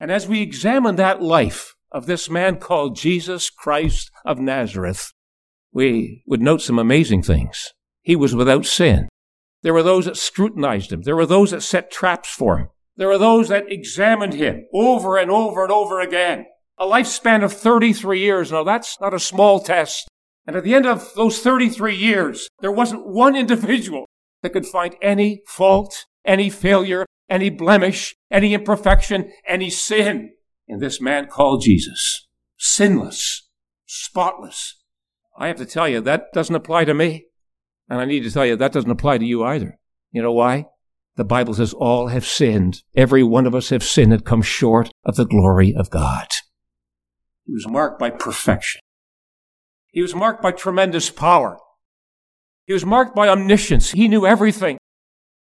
And 0.00 0.12
as 0.12 0.28
we 0.28 0.40
examine 0.40 0.96
that 0.96 1.22
life 1.22 1.74
of 1.90 2.06
this 2.06 2.30
man 2.30 2.58
called 2.58 2.96
Jesus 2.96 3.50
Christ 3.50 4.10
of 4.24 4.38
Nazareth, 4.38 5.12
we 5.72 6.22
would 6.26 6.40
note 6.40 6.62
some 6.62 6.78
amazing 6.78 7.22
things. 7.22 7.72
He 8.02 8.14
was 8.14 8.34
without 8.34 8.64
sin. 8.64 9.08
There 9.62 9.74
were 9.74 9.82
those 9.82 10.04
that 10.04 10.16
scrutinized 10.16 10.92
him. 10.92 11.02
There 11.02 11.16
were 11.16 11.26
those 11.26 11.50
that 11.50 11.62
set 11.62 11.90
traps 11.90 12.30
for 12.30 12.58
him. 12.58 12.68
There 12.98 13.08
were 13.08 13.16
those 13.16 13.48
that 13.48 13.70
examined 13.70 14.34
him 14.34 14.66
over 14.74 15.16
and 15.16 15.30
over 15.30 15.62
and 15.62 15.72
over 15.72 16.00
again. 16.00 16.46
A 16.78 16.84
lifespan 16.84 17.44
of 17.44 17.52
33 17.52 18.18
years. 18.18 18.50
Now 18.50 18.64
that's 18.64 19.00
not 19.00 19.14
a 19.14 19.20
small 19.20 19.60
test. 19.60 20.08
And 20.46 20.56
at 20.56 20.64
the 20.64 20.74
end 20.74 20.84
of 20.84 21.14
those 21.14 21.38
33 21.38 21.94
years, 21.94 22.48
there 22.60 22.72
wasn't 22.72 23.06
one 23.06 23.36
individual 23.36 24.06
that 24.42 24.52
could 24.52 24.66
find 24.66 24.96
any 25.00 25.42
fault, 25.46 26.06
any 26.24 26.50
failure, 26.50 27.06
any 27.30 27.50
blemish, 27.50 28.16
any 28.32 28.52
imperfection, 28.52 29.30
any 29.46 29.70
sin 29.70 30.32
in 30.66 30.80
this 30.80 31.00
man 31.00 31.26
called 31.26 31.62
Jesus. 31.62 32.26
Sinless, 32.58 33.48
spotless. 33.86 34.74
I 35.38 35.46
have 35.46 35.58
to 35.58 35.66
tell 35.66 35.88
you, 35.88 36.00
that 36.00 36.32
doesn't 36.32 36.54
apply 36.54 36.84
to 36.86 36.94
me. 36.94 37.26
And 37.88 38.00
I 38.00 38.06
need 38.06 38.24
to 38.24 38.30
tell 38.32 38.44
you, 38.44 38.56
that 38.56 38.72
doesn't 38.72 38.90
apply 38.90 39.18
to 39.18 39.24
you 39.24 39.44
either. 39.44 39.78
You 40.10 40.22
know 40.22 40.32
why? 40.32 40.66
The 41.18 41.24
Bible 41.24 41.54
says 41.54 41.74
all 41.74 42.06
have 42.06 42.24
sinned. 42.24 42.84
Every 42.94 43.24
one 43.24 43.44
of 43.44 43.52
us 43.52 43.70
have 43.70 43.82
sinned 43.82 44.12
and 44.12 44.24
come 44.24 44.40
short 44.40 44.92
of 45.04 45.16
the 45.16 45.26
glory 45.26 45.74
of 45.76 45.90
God. 45.90 46.28
He 47.44 47.52
was 47.52 47.66
marked 47.66 47.98
by 47.98 48.10
perfection. 48.10 48.80
He 49.88 50.00
was 50.00 50.14
marked 50.14 50.42
by 50.42 50.52
tremendous 50.52 51.10
power. 51.10 51.58
He 52.66 52.72
was 52.72 52.86
marked 52.86 53.16
by 53.16 53.28
omniscience. 53.28 53.90
He 53.90 54.06
knew 54.06 54.26
everything. 54.26 54.78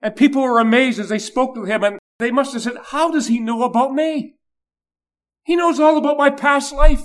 And 0.02 0.16
people 0.16 0.42
were 0.42 0.62
amazed 0.62 0.98
as 0.98 1.10
they 1.10 1.20
spoke 1.20 1.56
to 1.56 1.66
him 1.66 1.84
and 1.84 2.00
they 2.20 2.32
must 2.32 2.54
have 2.54 2.62
said, 2.62 2.78
how 2.92 3.12
does 3.12 3.28
he 3.28 3.42
know 3.42 3.64
about 3.64 3.94
me? 3.94 4.36
He 5.44 5.58
knows 5.58 5.78
all 5.78 5.98
about 5.98 6.18
my 6.18 6.30
past 6.30 6.72
life. 6.72 7.04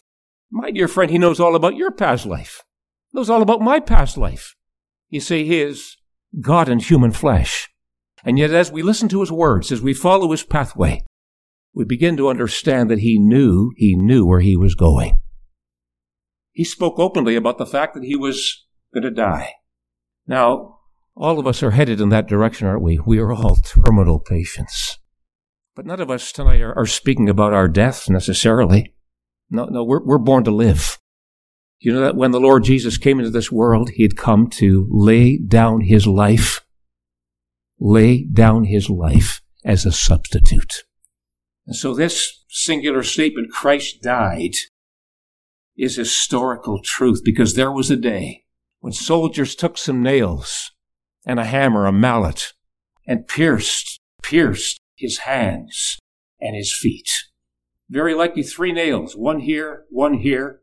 My 0.53 0.71
dear 0.71 0.87
friend, 0.87 1.11
he 1.11 1.19
knows 1.19 1.41
all 1.41 1.57
about 1.57 1.75
your 1.75 1.91
past 1.91 2.25
life. 2.25 2.63
He 3.11 3.19
knows 3.19 3.29
all 3.29 3.43
about 3.43 3.63
my 3.63 3.81
past 3.81 4.17
life. 4.17 4.55
You 5.09 5.19
see, 5.19 5.45
he 5.45 5.61
is 5.61 5.97
God 6.41 6.69
in 6.69 6.79
human 6.79 7.11
flesh. 7.11 7.69
And 8.25 8.39
yet, 8.39 8.51
as 8.51 8.73
we 8.73 8.83
listen 8.83 9.09
to 9.11 9.21
his 9.21 9.31
words, 9.31 9.71
as 9.71 9.83
we 9.83 9.93
follow 9.93 10.31
his 10.31 10.43
pathway, 10.43 11.03
we 11.75 11.85
begin 11.85 12.17
to 12.17 12.29
understand 12.29 12.91
that 12.91 13.01
he 13.01 13.19
knew, 13.19 13.73
he 13.77 13.95
knew 13.95 14.25
where 14.25 14.41
he 14.41 14.57
was 14.57 14.75
going. 14.75 15.21
He 16.53 16.65
spoke 16.65 16.99
openly 16.99 17.37
about 17.37 17.59
the 17.59 17.67
fact 17.67 17.95
that 17.95 18.05
he 18.05 18.17
was 18.17 18.65
going 18.95 19.03
to 19.03 19.11
die. 19.11 19.55
Now, 20.27 20.79
all 21.17 21.39
of 21.39 21.47
us 21.47 21.63
are 21.63 21.73
headed 21.73 22.01
in 22.01 22.09
that 22.11 22.29
direction, 22.29 22.67
aren't 22.67 22.83
we? 22.83 22.99
We 23.05 23.19
are 23.19 23.33
all 23.33 23.57
terminal 23.57 24.21
patients. 24.21 24.99
But 25.77 25.85
none 25.85 26.01
of 26.01 26.11
us 26.11 26.33
tonight 26.33 26.61
are, 26.61 26.77
are 26.79 26.87
speaking 26.87 27.29
about 27.29 27.53
our 27.53 27.69
death 27.69 28.09
necessarily. 28.09 28.95
No, 29.51 29.67
no, 29.67 29.85
we're, 29.85 30.03
we're 30.03 30.19
born 30.19 30.45
to 30.45 30.51
live. 30.51 30.99
You 31.81 31.93
know 31.93 32.01
that 32.01 32.17
when 32.17 32.31
the 32.31 32.41
Lord 32.41 32.65
Jesus 32.65 32.97
came 32.97 33.19
into 33.19 33.31
this 33.31 33.53
world, 33.53 33.91
he 33.91 34.05
had 34.05 34.17
come 34.17 34.49
to 34.51 34.89
lay 34.91 35.37
down 35.37 35.83
his 35.83 36.07
life 36.07 36.64
lay 37.79 38.25
down 38.25 38.65
his 38.65 38.89
life 38.89 39.41
as 39.65 39.85
a 39.85 39.93
substitute. 39.93 40.85
And 41.67 41.75
so 41.75 41.95
this 41.95 42.45
singular 42.49 43.03
statement, 43.03 43.51
Christ 43.51 44.03
died, 44.03 44.55
is 45.77 45.97
historical 45.97 46.81
truth 46.83 47.23
because 47.25 47.55
there 47.55 47.73
was 47.73 47.91
a 47.91 47.97
day 47.97 48.45
when 48.81 48.93
soldiers 48.93 49.55
took 49.55 49.79
some 49.79 50.03
nails 50.03 50.71
and 51.27 51.41
a 51.41 51.45
hammer, 51.45 51.87
a 51.87 51.93
mallet, 51.93 52.53
and 53.07 53.27
pierced, 53.27 53.99
pierced 54.23 54.79
his 54.97 55.19
hands 55.19 55.99
and 56.41 56.55
his 56.55 56.77
feet. 56.77 57.09
Very 57.89 58.15
likely 58.15 58.43
three 58.43 58.73
nails, 58.73 59.17
one 59.17 59.41
here, 59.41 59.85
one 59.91 60.15
here. 60.15 60.61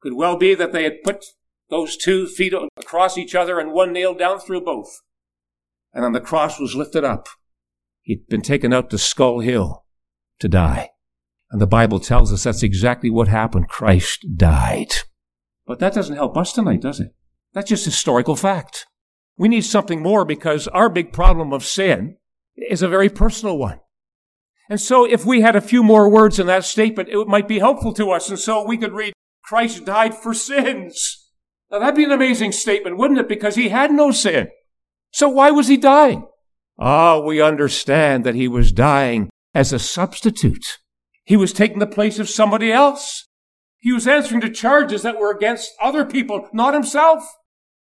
Could 0.00 0.14
well 0.14 0.36
be 0.36 0.54
that 0.54 0.72
they 0.72 0.84
had 0.84 1.02
put 1.02 1.24
those 1.68 1.96
two 1.96 2.26
feet 2.26 2.54
across 2.76 3.18
each 3.18 3.34
other 3.34 3.58
and 3.58 3.72
one 3.72 3.92
nail 3.92 4.14
down 4.14 4.40
through 4.40 4.62
both 4.62 5.00
and 5.92 6.04
then 6.04 6.12
the 6.12 6.20
cross 6.20 6.60
was 6.60 6.74
lifted 6.74 7.04
up. 7.04 7.28
He'd 8.02 8.26
been 8.28 8.42
taken 8.42 8.72
out 8.72 8.90
to 8.90 8.98
Skull 8.98 9.40
Hill 9.40 9.84
to 10.38 10.48
die. 10.48 10.90
And 11.50 11.60
the 11.60 11.66
Bible 11.66 11.98
tells 11.98 12.32
us 12.32 12.44
that's 12.44 12.62
exactly 12.62 13.10
what 13.10 13.28
happened. 13.28 13.68
Christ 13.68 14.24
died. 14.36 14.92
But 15.66 15.78
that 15.80 15.94
doesn't 15.94 16.16
help 16.16 16.36
us 16.36 16.52
tonight, 16.52 16.80
does 16.80 17.00
it? 17.00 17.14
That's 17.52 17.68
just 17.68 17.84
historical 17.84 18.36
fact. 18.36 18.86
We 19.36 19.48
need 19.48 19.62
something 19.62 20.02
more 20.02 20.24
because 20.24 20.68
our 20.68 20.88
big 20.88 21.12
problem 21.12 21.52
of 21.52 21.64
sin 21.64 22.16
is 22.56 22.82
a 22.82 22.88
very 22.88 23.08
personal 23.08 23.58
one. 23.58 23.80
And 24.68 24.80
so 24.80 25.04
if 25.04 25.26
we 25.26 25.40
had 25.40 25.56
a 25.56 25.60
few 25.60 25.82
more 25.82 26.08
words 26.08 26.38
in 26.38 26.46
that 26.46 26.64
statement, 26.64 27.08
it 27.08 27.26
might 27.26 27.48
be 27.48 27.58
helpful 27.58 27.92
to 27.94 28.10
us. 28.10 28.30
And 28.30 28.38
so 28.38 28.64
we 28.64 28.76
could 28.76 28.92
read, 28.92 29.12
Christ 29.42 29.84
died 29.84 30.14
for 30.14 30.32
sins. 30.32 31.28
Now 31.70 31.80
that'd 31.80 31.96
be 31.96 32.04
an 32.04 32.12
amazing 32.12 32.52
statement, 32.52 32.96
wouldn't 32.96 33.18
it? 33.18 33.28
Because 33.28 33.56
he 33.56 33.70
had 33.70 33.90
no 33.90 34.12
sin. 34.12 34.48
So 35.12 35.28
why 35.28 35.50
was 35.50 35.68
he 35.68 35.76
dying? 35.76 36.26
Ah, 36.78 37.20
we 37.20 37.42
understand 37.42 38.24
that 38.24 38.34
he 38.34 38.48
was 38.48 38.72
dying 38.72 39.28
as 39.54 39.72
a 39.72 39.78
substitute. 39.78 40.78
He 41.24 41.36
was 41.36 41.52
taking 41.52 41.78
the 41.78 41.86
place 41.86 42.18
of 42.18 42.28
somebody 42.28 42.72
else. 42.72 43.26
He 43.78 43.92
was 43.92 44.06
answering 44.06 44.40
to 44.42 44.50
charges 44.50 45.02
that 45.02 45.18
were 45.18 45.30
against 45.30 45.72
other 45.80 46.04
people, 46.04 46.48
not 46.52 46.74
himself. 46.74 47.24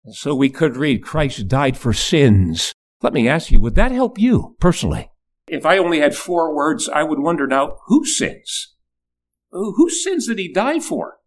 And 0.04 0.14
so 0.14 0.34
we 0.34 0.50
could 0.50 0.76
read, 0.76 1.02
Christ 1.02 1.48
died 1.48 1.76
for 1.76 1.92
sins. 1.92 2.72
Let 3.02 3.12
me 3.12 3.28
ask 3.28 3.50
you, 3.50 3.60
would 3.60 3.74
that 3.74 3.92
help 3.92 4.18
you 4.18 4.56
personally? 4.60 5.10
If 5.48 5.66
I 5.66 5.78
only 5.78 6.00
had 6.00 6.14
four 6.14 6.54
words, 6.54 6.88
I 6.88 7.02
would 7.02 7.20
wonder 7.20 7.46
now, 7.46 7.76
whose 7.86 8.16
sins? 8.16 8.74
Whose 9.50 10.02
sins 10.02 10.26
did 10.26 10.38
he 10.38 10.52
die 10.52 10.80
for? 10.80 11.18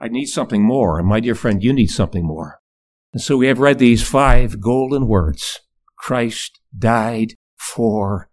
I 0.00 0.08
need 0.08 0.26
something 0.26 0.62
more, 0.62 0.98
and 0.98 1.08
my 1.08 1.20
dear 1.20 1.34
friend, 1.34 1.62
you 1.62 1.72
need 1.72 1.88
something 1.88 2.24
more. 2.24 2.60
And 3.16 3.22
so 3.22 3.38
we 3.38 3.46
have 3.46 3.60
read 3.60 3.78
these 3.78 4.06
five 4.06 4.60
golden 4.60 5.06
words 5.06 5.60
Christ 5.96 6.60
died 6.76 7.32
for 7.56 8.28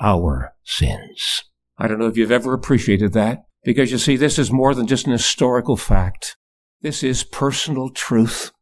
our 0.00 0.54
sins. 0.62 1.42
I 1.76 1.88
don't 1.88 1.98
know 1.98 2.06
if 2.06 2.16
you've 2.16 2.30
ever 2.30 2.54
appreciated 2.54 3.14
that, 3.14 3.46
because 3.64 3.90
you 3.90 3.98
see, 3.98 4.16
this 4.16 4.38
is 4.38 4.52
more 4.52 4.76
than 4.76 4.86
just 4.86 5.06
an 5.06 5.12
historical 5.12 5.76
fact. 5.76 6.36
This 6.82 7.02
is 7.02 7.24
personal 7.24 7.90
truth. 7.90 8.52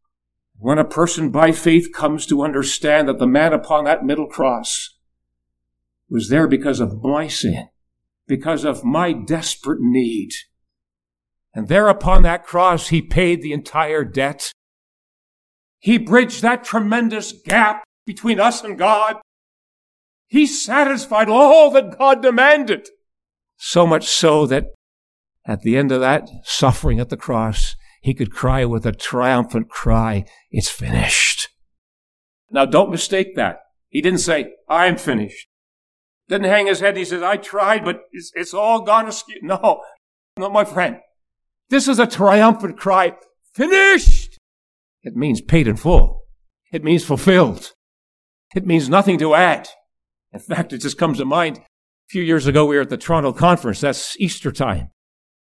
When 0.57 0.79
a 0.79 0.85
person 0.87 1.29
by 1.29 1.52
faith 1.52 1.93
comes 1.93 2.25
to 2.29 2.43
understand 2.43 3.07
that 3.09 3.19
the 3.19 3.26
man 3.26 3.52
upon 3.52 3.85
that 3.85 4.02
middle 4.02 4.29
cross 4.29 4.97
was 6.09 6.31
there 6.31 6.49
because 6.49 6.81
of 6.81 7.02
my 7.02 7.29
sin, 7.29 7.69
because 8.26 8.64
of 8.64 8.83
my 8.83 9.12
desperate 9.12 9.83
need, 9.83 10.31
and 11.52 11.69
there 11.69 11.88
upon 11.88 12.23
that 12.23 12.47
cross 12.47 12.88
he 12.88 13.02
paid 13.02 13.43
the 13.43 13.52
entire 13.52 14.05
debt 14.05 14.55
he 15.80 15.99
bridged 15.99 16.42
that 16.42 16.62
tremendous 16.62 17.32
gap 17.32 17.82
between 18.06 18.38
us 18.38 18.62
and 18.62 18.78
God. 18.78 19.16
He 20.28 20.46
satisfied 20.46 21.28
all 21.28 21.70
that 21.72 21.99
God 21.99 22.22
demanded. 22.22 22.88
So 23.56 23.87
much 23.87 24.06
so 24.06 24.46
that 24.46 24.66
at 25.46 25.62
the 25.62 25.76
end 25.76 25.90
of 25.90 26.00
that 26.00 26.28
suffering 26.44 27.00
at 27.00 27.08
the 27.08 27.16
cross, 27.16 27.75
he 28.00 28.14
could 28.14 28.30
cry 28.30 28.64
with 28.64 28.87
a 28.87 28.92
triumphant 28.92 29.68
cry, 29.68 30.25
It's 30.50 30.68
finished. 30.68 31.49
Now 32.50 32.66
don't 32.66 32.90
mistake 32.90 33.34
that. 33.37 33.60
He 33.88 34.00
didn't 34.00 34.20
say, 34.20 34.52
I'm 34.68 34.96
finished. 34.96 35.49
Didn't 36.28 36.46
hang 36.46 36.68
his 36.68 36.80
head. 36.80 36.96
He 36.96 37.04
says, 37.04 37.22
I 37.22 37.37
tried, 37.37 37.84
but 37.84 38.02
it's, 38.12 38.30
it's 38.34 38.54
all 38.54 38.82
gone 38.82 39.08
askew. 39.08 39.40
No, 39.42 39.82
no, 40.38 40.49
my 40.49 40.64
friend. 40.64 40.99
This 41.70 41.88
is 41.88 41.99
a 41.99 42.06
triumphant 42.06 42.78
cry. 42.78 43.16
Finished! 43.54 44.20
It 45.02 45.16
means 45.16 45.40
paid 45.40 45.66
in 45.66 45.76
full. 45.76 46.25
It 46.73 46.85
means 46.85 47.04
fulfilled. 47.04 47.73
It 48.54 48.66
means 48.66 48.88
nothing 48.88 49.19
to 49.19 49.35
add. 49.35 49.69
In 50.33 50.40
fact, 50.40 50.73
it 50.73 50.78
just 50.78 50.99
comes 50.99 51.19
to 51.19 51.25
mind. 51.25 51.59
A 51.59 51.62
few 52.09 52.23
years 52.23 52.47
ago, 52.47 52.66
we 52.66 52.76
were 52.76 52.83
at 52.83 52.90
the 52.90 52.97
Toronto 52.97 53.33
conference. 53.33 53.80
That's 53.80 54.19
Easter 54.21 54.52
time. 54.52 54.90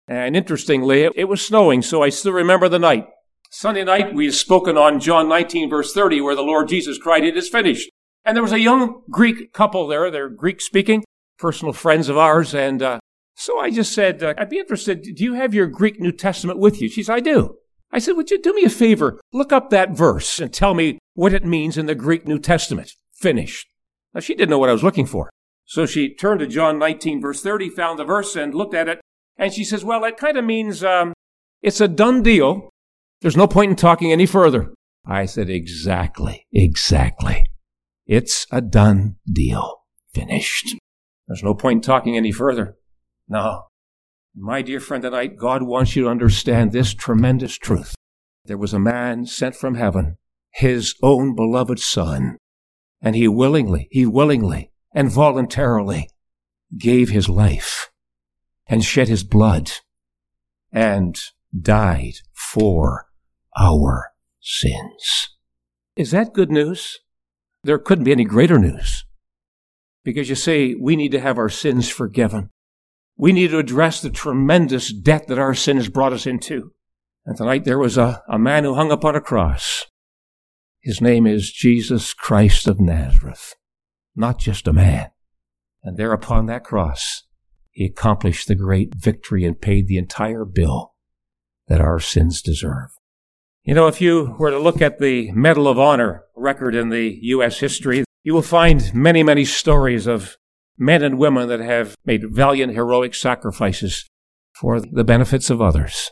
And 0.09 0.37
interestingly, 0.37 1.03
it, 1.03 1.13
it 1.17 1.25
was 1.25 1.45
snowing, 1.45 1.83
so 1.83 2.03
I 2.03 2.11
still 2.11 2.33
remember 2.33 2.69
the 2.69 2.79
night. 2.79 3.09
Sunday 3.51 3.85
night, 3.85 4.15
we 4.15 4.27
had 4.27 4.35
spoken 4.35 4.77
on 4.77 5.01
John 5.01 5.29
19, 5.29 5.71
verse 5.71 5.93
30, 5.93 6.21
where 6.21 6.35
the 6.35 6.43
Lord 6.43 6.69
Jesus 6.69 6.99
cried, 6.99 7.25
It 7.25 7.37
is 7.37 7.49
finished. 7.49 7.91
And 8.25 8.37
there 8.37 8.43
was 8.43 8.53
a 8.53 8.61
young 8.61 9.03
Greek 9.11 9.53
couple 9.53 9.87
there. 9.87 10.11
They're 10.11 10.29
Greek 10.29 10.61
speaking, 10.61 11.05
personal 11.39 11.73
friends 11.73 12.09
of 12.09 12.17
ours. 12.17 12.55
And 12.55 12.83
uh, 12.83 12.99
so 13.37 13.59
I 13.61 13.71
just 13.71 13.93
said, 13.93 14.23
uh, 14.23 14.35
I'd 14.37 14.51
be 14.51 14.59
interested. 14.59 15.03
Do 15.03 15.25
you 15.25 15.35
have 15.35 15.55
your 15.55 15.69
Greek 15.69 16.01
New 16.01 16.13
Testament 16.13 16.59
with 16.59 16.83
you? 16.83 16.89
She 16.89 17.03
said, 17.03 17.17
I 17.17 17.21
do. 17.21 17.57
I 17.93 17.99
said, 17.99 18.13
Would 18.13 18.31
you 18.31 18.41
do 18.41 18.55
me 18.55 18.65
a 18.65 18.71
favor? 18.71 19.21
Look 19.33 19.53
up 19.53 19.71
that 19.71 19.91
verse 19.91 20.39
and 20.39 20.53
tell 20.53 20.75
me 20.75 20.99
what 21.15 21.33
it 21.33 21.45
means 21.45 21.79
in 21.79 21.87
the 21.87 21.95
Greek 21.95 22.27
New 22.27 22.39
Testament. 22.39 22.93
Finished. 23.15 23.69
Now, 24.15 24.21
she 24.21 24.35
didn't 24.35 24.51
know 24.51 24.59
what 24.59 24.69
I 24.69 24.73
was 24.73 24.83
looking 24.83 25.07
for. 25.07 25.31
So 25.65 25.85
she 25.85 26.15
turned 26.15 26.41
to 26.41 26.47
John 26.47 26.79
19, 26.79 27.21
verse 27.21 27.43
30, 27.43 27.71
found 27.71 27.99
the 27.99 28.05
verse, 28.05 28.37
and 28.37 28.55
looked 28.55 28.75
at 28.75 28.89
it. 28.89 29.01
And 29.37 29.53
she 29.53 29.65
says, 29.65 29.85
Well, 29.85 30.05
it 30.05 30.17
kind 30.17 30.37
of 30.37 30.45
means 30.45 30.85
um, 30.85 31.13
it's 31.63 31.81
a 31.81 31.89
done 31.89 32.23
deal. 32.23 32.71
There's 33.21 33.37
no 33.37 33.47
point 33.47 33.71
in 33.71 33.77
talking 33.77 34.13
any 34.13 34.27
further. 34.27 34.73
I 35.05 35.27
said, 35.27 35.51
Exactly, 35.51 36.47
exactly. 36.53 37.47
It's 38.07 38.47
a 38.53 38.61
done 38.61 39.17
deal. 39.31 39.83
Finished. 40.15 40.77
There's 41.27 41.43
no 41.43 41.55
point 41.55 41.79
in 41.79 41.83
talking 41.83 42.17
any 42.17 42.33
further. 42.33 42.77
No. 43.29 43.65
My 44.39 44.61
dear 44.61 44.81
friend 44.81 45.03
tonight, 45.03 45.39
God 45.39 45.63
wants 45.63 45.97
you 45.97 46.03
to 46.03 46.11
understand 46.11 46.71
this 46.71 46.93
tremendous 46.93 47.57
truth. 47.57 47.95
There 48.45 48.59
was 48.59 48.75
a 48.75 48.79
man 48.79 49.25
sent 49.25 49.57
from 49.57 49.77
heaven, 49.77 50.19
his 50.51 50.95
own 51.03 51.35
beloved 51.35 51.81
son, 51.81 52.37
and 53.01 53.17
he 53.17 53.29
willingly, 53.29 53.89
he 53.91 54.05
willingly 54.05 54.73
and 54.95 55.11
voluntarily 55.11 56.11
gave 56.77 57.09
his 57.09 57.31
life 57.31 57.91
and 58.67 58.85
shed 58.85 59.09
his 59.09 59.25
blood 59.25 59.71
and 60.71 61.19
died 61.59 62.17
for 62.35 63.07
our 63.59 64.13
sins. 64.43 65.31
Is 65.97 66.11
that 66.11 66.35
good 66.35 66.51
news? 66.51 66.99
There 67.65 67.79
couldn't 67.79 68.05
be 68.05 68.13
any 68.13 68.25
greater 68.25 68.59
news. 68.59 69.07
Because 70.05 70.29
you 70.29 70.35
see, 70.35 70.77
we 70.79 70.95
need 70.95 71.13
to 71.13 71.21
have 71.21 71.39
our 71.39 71.49
sins 71.49 71.89
forgiven. 71.89 72.51
We 73.17 73.33
need 73.33 73.51
to 73.51 73.59
address 73.59 74.01
the 74.01 74.11
tremendous 74.11 74.93
debt 74.93 75.27
that 75.29 75.39
our 75.39 75.55
sin 75.55 75.77
has 75.79 75.89
brought 75.89 76.13
us 76.13 76.27
into. 76.27 76.73
And 77.25 77.37
tonight 77.37 77.65
there 77.65 77.79
was 77.79 77.97
a, 77.97 78.23
a 78.29 78.39
man 78.39 78.65
who 78.65 78.75
hung 78.75 78.93
upon 78.93 79.17
a 79.17 79.21
cross. 79.21 79.87
His 80.83 81.01
name 81.01 81.27
is 81.27 81.51
Jesus 81.51 82.13
Christ 82.13 82.69
of 82.69 82.79
Nazareth. 82.79 83.55
Not 84.15 84.39
just 84.39 84.69
a 84.69 84.73
man. 84.73 85.09
And 85.83 85.97
there 85.97 86.13
upon 86.13 86.47
that 86.47 86.65
cross, 86.65 87.23
he 87.71 87.85
accomplished 87.85 88.49
the 88.49 88.55
great 88.55 88.95
victory 88.95 89.45
and 89.45 89.61
paid 89.61 89.89
the 89.89 89.99
entire 89.99 90.45
bill 90.45 90.95
that 91.69 91.81
our 91.81 91.99
sins 91.99 92.41
deserve. 92.43 92.91
You 93.65 93.75
know, 93.75 93.89
if 93.89 94.01
you 94.01 94.37
were 94.39 94.51
to 94.51 94.59
look 94.59 94.81
at 94.81 95.01
the 95.01 95.33
Medal 95.33 95.67
of 95.67 95.79
Honor 95.79 96.25
record 96.37 96.75
in 96.75 96.91
the 96.91 97.19
U.S. 97.23 97.59
history, 97.59 98.05
you 98.23 98.33
will 98.33 98.43
find 98.43 98.95
many, 98.95 99.23
many 99.23 99.45
stories 99.45 100.07
of 100.07 100.37
men 100.79 101.03
and 101.03 101.19
women 101.19 101.49
that 101.49 101.61
have 101.61 101.97
made 102.05 102.33
valiant, 102.33 102.75
heroic 102.75 103.15
sacrifices 103.15 104.07
for 104.55 104.81
the 104.81 105.05
benefits 105.05 105.51
of 105.51 105.61
others. 105.61 106.11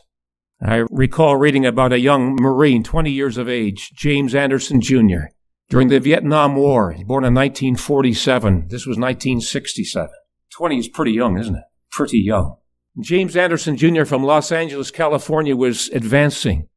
I 0.61 0.85
recall 0.89 1.35
reading 1.35 1.65
about 1.65 1.93
a 1.93 1.99
young 1.99 2.35
Marine, 2.35 2.83
20 2.83 3.11
years 3.11 3.37
of 3.37 3.49
age, 3.49 3.91
James 3.93 4.33
Anderson 4.33 4.81
Jr., 4.81 5.25
during 5.69 5.89
the 5.89 5.99
Vietnam 5.99 6.55
War. 6.55 6.95
Born 7.05 7.23
in 7.23 7.33
1947. 7.33 8.67
This 8.69 8.85
was 8.85 8.97
1967. 8.97 10.09
20 10.51 10.77
is 10.77 10.87
pretty 10.87 11.11
young, 11.11 11.37
isn't 11.37 11.55
it? 11.55 11.63
Pretty 11.91 12.19
young. 12.19 12.57
James 13.01 13.35
Anderson 13.35 13.75
Jr. 13.75 14.05
from 14.05 14.23
Los 14.23 14.51
Angeles, 14.51 14.91
California 14.91 15.55
was 15.55 15.89
advancing 15.89 16.69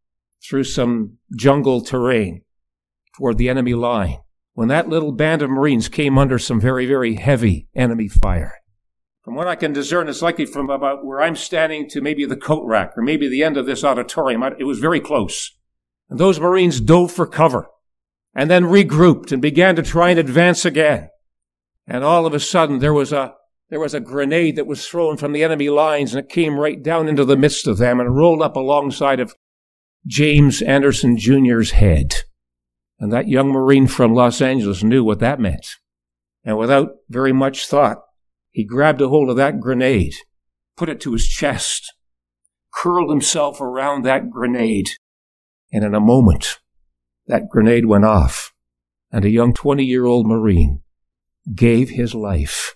through 0.48 0.64
some 0.64 1.18
jungle 1.36 1.80
terrain 1.80 2.42
toward 3.16 3.38
the 3.38 3.48
enemy 3.48 3.74
line 3.74 4.18
when 4.58 4.66
that 4.66 4.88
little 4.88 5.12
band 5.12 5.40
of 5.40 5.48
Marines 5.48 5.88
came 5.88 6.18
under 6.18 6.36
some 6.36 6.60
very, 6.60 6.84
very 6.84 7.14
heavy 7.14 7.68
enemy 7.76 8.08
fire. 8.08 8.54
From 9.22 9.36
what 9.36 9.46
I 9.46 9.54
can 9.54 9.72
discern, 9.72 10.08
it's 10.08 10.20
likely 10.20 10.46
from 10.46 10.68
about 10.68 11.06
where 11.06 11.22
I'm 11.22 11.36
standing 11.36 11.88
to 11.90 12.00
maybe 12.00 12.24
the 12.24 12.34
coat 12.34 12.66
rack 12.66 12.90
or 12.96 13.04
maybe 13.04 13.28
the 13.28 13.44
end 13.44 13.56
of 13.56 13.66
this 13.66 13.84
auditorium. 13.84 14.42
It 14.58 14.64
was 14.64 14.80
very 14.80 14.98
close. 14.98 15.56
And 16.10 16.18
those 16.18 16.40
Marines 16.40 16.80
dove 16.80 17.12
for 17.12 17.24
cover 17.24 17.68
and 18.34 18.50
then 18.50 18.64
regrouped 18.64 19.30
and 19.30 19.40
began 19.40 19.76
to 19.76 19.82
try 19.84 20.10
and 20.10 20.18
advance 20.18 20.64
again. 20.64 21.10
And 21.86 22.02
all 22.02 22.26
of 22.26 22.34
a 22.34 22.40
sudden 22.40 22.80
there 22.80 22.92
was 22.92 23.12
a 23.12 23.34
there 23.70 23.78
was 23.78 23.94
a 23.94 24.00
grenade 24.00 24.56
that 24.56 24.66
was 24.66 24.88
thrown 24.88 25.18
from 25.18 25.30
the 25.30 25.44
enemy 25.44 25.70
lines 25.70 26.12
and 26.12 26.24
it 26.24 26.32
came 26.32 26.58
right 26.58 26.82
down 26.82 27.06
into 27.06 27.24
the 27.24 27.36
midst 27.36 27.68
of 27.68 27.78
them 27.78 28.00
and 28.00 28.16
rolled 28.16 28.42
up 28.42 28.56
alongside 28.56 29.20
of 29.20 29.36
James 30.04 30.62
Anderson 30.62 31.16
Jr.'s 31.16 31.70
head. 31.70 32.24
And 32.98 33.12
that 33.12 33.28
young 33.28 33.50
Marine 33.50 33.86
from 33.86 34.14
Los 34.14 34.40
Angeles 34.40 34.82
knew 34.82 35.04
what 35.04 35.20
that 35.20 35.40
meant. 35.40 35.66
And 36.44 36.58
without 36.58 36.90
very 37.08 37.32
much 37.32 37.66
thought, 37.66 37.98
he 38.50 38.64
grabbed 38.64 39.00
a 39.00 39.08
hold 39.08 39.30
of 39.30 39.36
that 39.36 39.60
grenade, 39.60 40.14
put 40.76 40.88
it 40.88 41.00
to 41.02 41.12
his 41.12 41.28
chest, 41.28 41.94
curled 42.74 43.10
himself 43.10 43.60
around 43.60 44.04
that 44.04 44.30
grenade, 44.30 44.88
and 45.72 45.84
in 45.84 45.94
a 45.94 46.00
moment, 46.00 46.58
that 47.26 47.48
grenade 47.48 47.86
went 47.86 48.04
off, 48.04 48.52
and 49.12 49.24
a 49.24 49.30
young 49.30 49.52
20 49.52 49.84
year 49.84 50.06
old 50.06 50.26
Marine 50.26 50.82
gave 51.54 51.90
his 51.90 52.14
life 52.14 52.74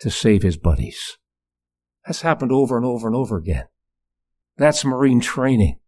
to 0.00 0.10
save 0.10 0.42
his 0.42 0.56
buddies. 0.56 1.18
That's 2.04 2.22
happened 2.22 2.52
over 2.52 2.76
and 2.76 2.84
over 2.84 3.06
and 3.06 3.16
over 3.16 3.36
again. 3.36 3.66
That's 4.56 4.84
Marine 4.84 5.20
training. 5.20 5.78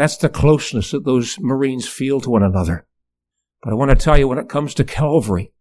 That's 0.00 0.16
the 0.16 0.30
closeness 0.30 0.92
that 0.92 1.04
those 1.04 1.36
Marines 1.40 1.86
feel 1.86 2.22
to 2.22 2.30
one 2.30 2.42
another. 2.42 2.86
But 3.62 3.74
I 3.74 3.76
want 3.76 3.90
to 3.90 3.94
tell 3.94 4.16
you, 4.16 4.28
when 4.28 4.38
it 4.38 4.48
comes 4.48 4.72
to 4.72 4.82
Calvary, 4.82 5.52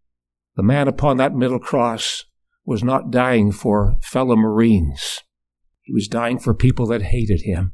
the 0.56 0.64
man 0.64 0.88
upon 0.88 1.18
that 1.18 1.36
middle 1.36 1.60
cross 1.60 2.24
was 2.64 2.82
not 2.82 3.12
dying 3.12 3.52
for 3.52 3.98
fellow 4.02 4.38
Marines. 4.38 5.20
He 5.82 5.92
was 5.92 6.08
dying 6.08 6.40
for 6.40 6.54
people 6.54 6.88
that 6.88 7.02
hated 7.02 7.42
him, 7.42 7.74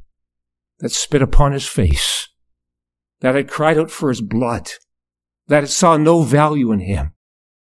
that 0.80 0.90
spit 0.90 1.22
upon 1.22 1.52
his 1.52 1.68
face, 1.68 2.30
that 3.20 3.36
had 3.36 3.48
cried 3.48 3.78
out 3.78 3.92
for 3.92 4.08
his 4.08 4.20
blood, 4.20 4.72
that 5.46 5.60
had 5.60 5.70
saw 5.70 5.96
no 5.96 6.22
value 6.22 6.72
in 6.72 6.80
him. 6.80 7.12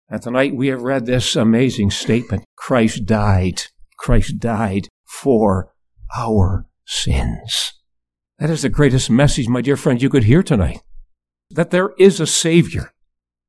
And 0.08 0.22
tonight 0.22 0.56
we 0.56 0.68
have 0.68 0.84
read 0.84 1.06
this 1.06 1.36
amazing 1.36 1.92
statement. 1.92 2.46
Christ 2.56 3.06
died. 3.06 3.64
Christ 3.98 4.40
died 4.40 4.88
for 5.04 5.74
our 6.18 6.70
sins. 6.86 7.74
That 8.40 8.50
is 8.52 8.62
the 8.62 8.70
greatest 8.70 9.10
message, 9.10 9.48
my 9.48 9.62
dear 9.62 9.78
friend, 9.78 10.02
you 10.02 10.10
could 10.10 10.26
hear 10.26 10.44
tonight. 10.44 10.82
That 11.50 11.72
there 11.72 11.92
is 11.98 12.20
a 12.20 12.28
Savior 12.28 12.94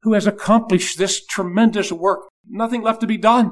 who 0.02 0.14
has 0.14 0.26
accomplished 0.26 0.96
this 0.96 1.24
tremendous 1.26 1.92
work. 1.92 2.28
Nothing 2.48 2.82
left 2.82 3.00
to 3.02 3.06
be 3.06 3.18
done. 3.18 3.50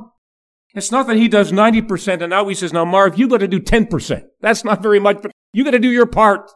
It's 0.75 0.93
not 0.93 1.07
that 1.07 1.17
he 1.17 1.29
does 1.29 1.53
90% 1.53 2.23
and 2.23 2.31
now 2.31 2.47
he 2.49 2.55
says, 2.55 2.73
now 2.73 2.85
Marv, 2.85 3.19
you 3.19 3.29
got 3.29 3.39
to 3.39 3.49
do 3.49 3.61
10%. 3.61 4.23
That's 4.41 4.65
not 4.65 4.83
very 4.83 5.01
much, 5.01 5.21
but 5.23 5.33
you 5.53 5.65
got 5.65 5.73
to 5.73 5.79
do 5.79 5.91
your 5.91 6.07
part. 6.07 6.51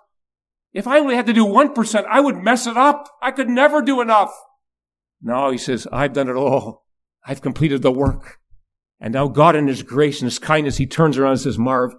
If 0.72 0.86
I 0.86 0.98
only 0.98 1.14
had 1.14 1.26
to 1.26 1.32
do 1.32 1.44
1%, 1.44 2.04
I 2.04 2.20
would 2.20 2.36
mess 2.36 2.66
it 2.66 2.76
up. 2.76 3.08
I 3.20 3.32
could 3.32 3.48
never 3.48 3.82
do 3.82 4.00
enough. 4.00 4.32
Now 5.20 5.50
he 5.50 5.58
says, 5.58 5.86
I've 5.92 6.12
done 6.12 6.28
it 6.28 6.36
all. 6.36 6.84
I've 7.26 7.42
completed 7.42 7.82
the 7.82 7.90
work. 7.90 8.38
And 8.98 9.12
now 9.12 9.28
God 9.28 9.56
in 9.56 9.66
his 9.66 9.82
grace 9.82 10.20
and 10.20 10.26
his 10.26 10.38
kindness, 10.38 10.76
he 10.76 10.86
turns 10.86 11.18
around 11.18 11.32
and 11.32 11.40
says, 11.40 11.58
Marv, 11.58 11.94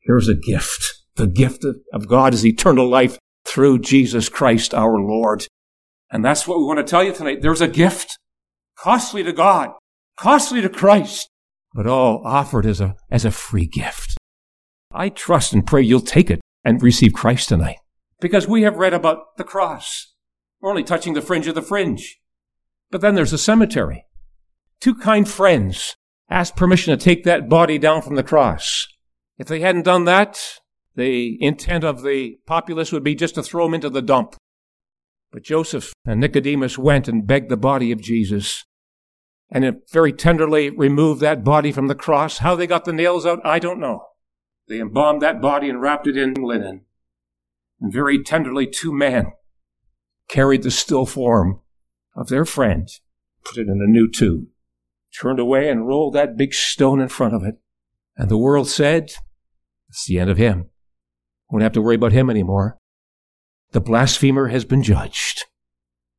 here's 0.00 0.28
a 0.28 0.34
gift. 0.34 1.02
The 1.16 1.26
gift 1.26 1.64
of 1.92 2.08
God 2.08 2.34
is 2.34 2.44
eternal 2.44 2.88
life 2.88 3.18
through 3.46 3.78
Jesus 3.78 4.28
Christ 4.28 4.74
our 4.74 4.98
Lord. 4.98 5.46
And 6.10 6.24
that's 6.24 6.46
what 6.46 6.58
we 6.58 6.64
want 6.64 6.78
to 6.78 6.84
tell 6.84 7.02
you 7.02 7.12
tonight. 7.12 7.40
There's 7.40 7.62
a 7.62 7.68
gift, 7.68 8.18
costly 8.76 9.22
to 9.22 9.32
God, 9.32 9.70
costly 10.18 10.60
to 10.60 10.68
Christ, 10.68 11.28
but 11.74 11.86
all 11.86 12.22
offered 12.24 12.66
as 12.66 12.80
a, 12.80 12.96
as 13.10 13.24
a 13.24 13.30
free 13.30 13.66
gift. 13.66 14.16
I 14.92 15.08
trust 15.08 15.52
and 15.52 15.66
pray 15.66 15.82
you'll 15.82 16.00
take 16.00 16.30
it 16.30 16.40
and 16.64 16.82
receive 16.82 17.12
Christ 17.12 17.48
tonight 17.48 17.78
because 18.20 18.46
we 18.46 18.62
have 18.62 18.76
read 18.76 18.94
about 18.94 19.36
the 19.36 19.44
cross. 19.44 20.14
We're 20.60 20.70
only 20.70 20.84
touching 20.84 21.14
the 21.14 21.22
fringe 21.22 21.46
of 21.46 21.54
the 21.54 21.62
fringe. 21.62 22.18
But 22.90 23.00
then 23.00 23.14
there's 23.14 23.32
a 23.32 23.38
cemetery. 23.38 24.04
Two 24.80 24.94
kind 24.94 25.28
friends 25.28 25.96
asked 26.30 26.56
permission 26.56 26.96
to 26.96 27.02
take 27.02 27.24
that 27.24 27.48
body 27.48 27.78
down 27.78 28.02
from 28.02 28.16
the 28.16 28.22
cross. 28.22 28.86
If 29.38 29.48
they 29.48 29.60
hadn't 29.60 29.82
done 29.82 30.04
that, 30.04 30.60
the 30.96 31.36
intent 31.42 31.84
of 31.84 32.02
the 32.02 32.38
populace 32.46 32.90
would 32.90 33.04
be 33.04 33.14
just 33.14 33.36
to 33.36 33.42
throw 33.42 33.66
him 33.66 33.74
into 33.74 33.90
the 33.90 34.02
dump. 34.02 34.34
But 35.30 35.44
Joseph 35.44 35.92
and 36.04 36.20
Nicodemus 36.20 36.78
went 36.78 37.08
and 37.08 37.26
begged 37.26 37.50
the 37.50 37.56
body 37.56 37.92
of 37.92 38.00
Jesus 38.00 38.64
and 39.50 39.64
it 39.64 39.88
very 39.90 40.12
tenderly 40.12 40.70
removed 40.70 41.20
that 41.20 41.44
body 41.44 41.70
from 41.72 41.86
the 41.86 41.94
cross. 41.94 42.38
How 42.38 42.54
they 42.54 42.66
got 42.66 42.84
the 42.84 42.92
nails 42.92 43.24
out, 43.24 43.40
I 43.44 43.58
don't 43.58 43.80
know. 43.80 44.04
They 44.68 44.80
embalmed 44.80 45.22
that 45.22 45.40
body 45.40 45.68
and 45.68 45.80
wrapped 45.80 46.06
it 46.06 46.16
in 46.16 46.34
linen. 46.34 46.82
And 47.80 47.92
very 47.92 48.22
tenderly, 48.22 48.66
two 48.66 48.92
men 48.92 49.32
carried 50.28 50.62
the 50.62 50.70
still 50.70 51.06
form 51.06 51.60
of 52.16 52.28
their 52.28 52.44
friend, 52.44 52.88
put 53.44 53.58
it 53.58 53.68
in 53.68 53.80
a 53.80 53.90
new 53.90 54.10
tomb, 54.10 54.48
turned 55.20 55.38
away 55.38 55.68
and 55.68 55.86
rolled 55.86 56.14
that 56.14 56.36
big 56.36 56.52
stone 56.52 57.00
in 57.00 57.08
front 57.08 57.34
of 57.34 57.44
it. 57.44 57.56
And 58.16 58.28
the 58.28 58.38
world 58.38 58.68
said, 58.68 59.12
it's 59.88 60.06
the 60.06 60.18
end 60.18 60.30
of 60.30 60.38
him. 60.38 60.70
Won't 61.50 61.62
have 61.62 61.72
to 61.72 61.82
worry 61.82 61.96
about 61.96 62.12
him 62.12 62.28
anymore. 62.30 62.78
The 63.72 63.80
blasphemer 63.80 64.48
has 64.48 64.64
been 64.64 64.82
judged. 64.82 65.44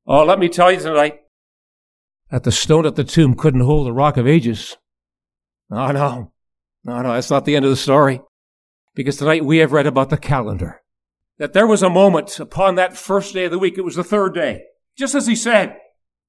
Oh, 0.05 0.23
let 0.23 0.39
me 0.39 0.47
tell 0.47 0.71
you 0.71 0.79
tonight 0.79 1.19
that 2.29 2.43
the 2.43 2.51
stone 2.51 2.85
at 2.85 2.95
the 2.95 3.03
tomb 3.03 3.35
couldn't 3.35 3.61
hold 3.61 3.87
the 3.87 3.93
rock 3.93 4.17
of 4.17 4.27
ages. 4.27 4.77
Oh, 5.71 5.91
no. 5.91 6.31
No, 6.83 7.01
no, 7.01 7.13
that's 7.13 7.29
not 7.29 7.45
the 7.45 7.55
end 7.55 7.65
of 7.65 7.71
the 7.71 7.77
story. 7.77 8.21
Because 8.95 9.17
tonight 9.17 9.45
we 9.45 9.57
have 9.57 9.73
read 9.73 9.87
about 9.87 10.09
the 10.09 10.17
calendar. 10.17 10.81
That 11.37 11.53
there 11.53 11.67
was 11.67 11.83
a 11.83 11.89
moment 11.89 12.39
upon 12.39 12.75
that 12.75 12.97
first 12.97 13.33
day 13.33 13.45
of 13.45 13.51
the 13.51 13.59
week, 13.59 13.77
it 13.77 13.83
was 13.83 13.95
the 13.95 14.03
third 14.03 14.33
day. 14.33 14.63
Just 14.97 15.13
as 15.13 15.27
he 15.27 15.35
said, 15.35 15.77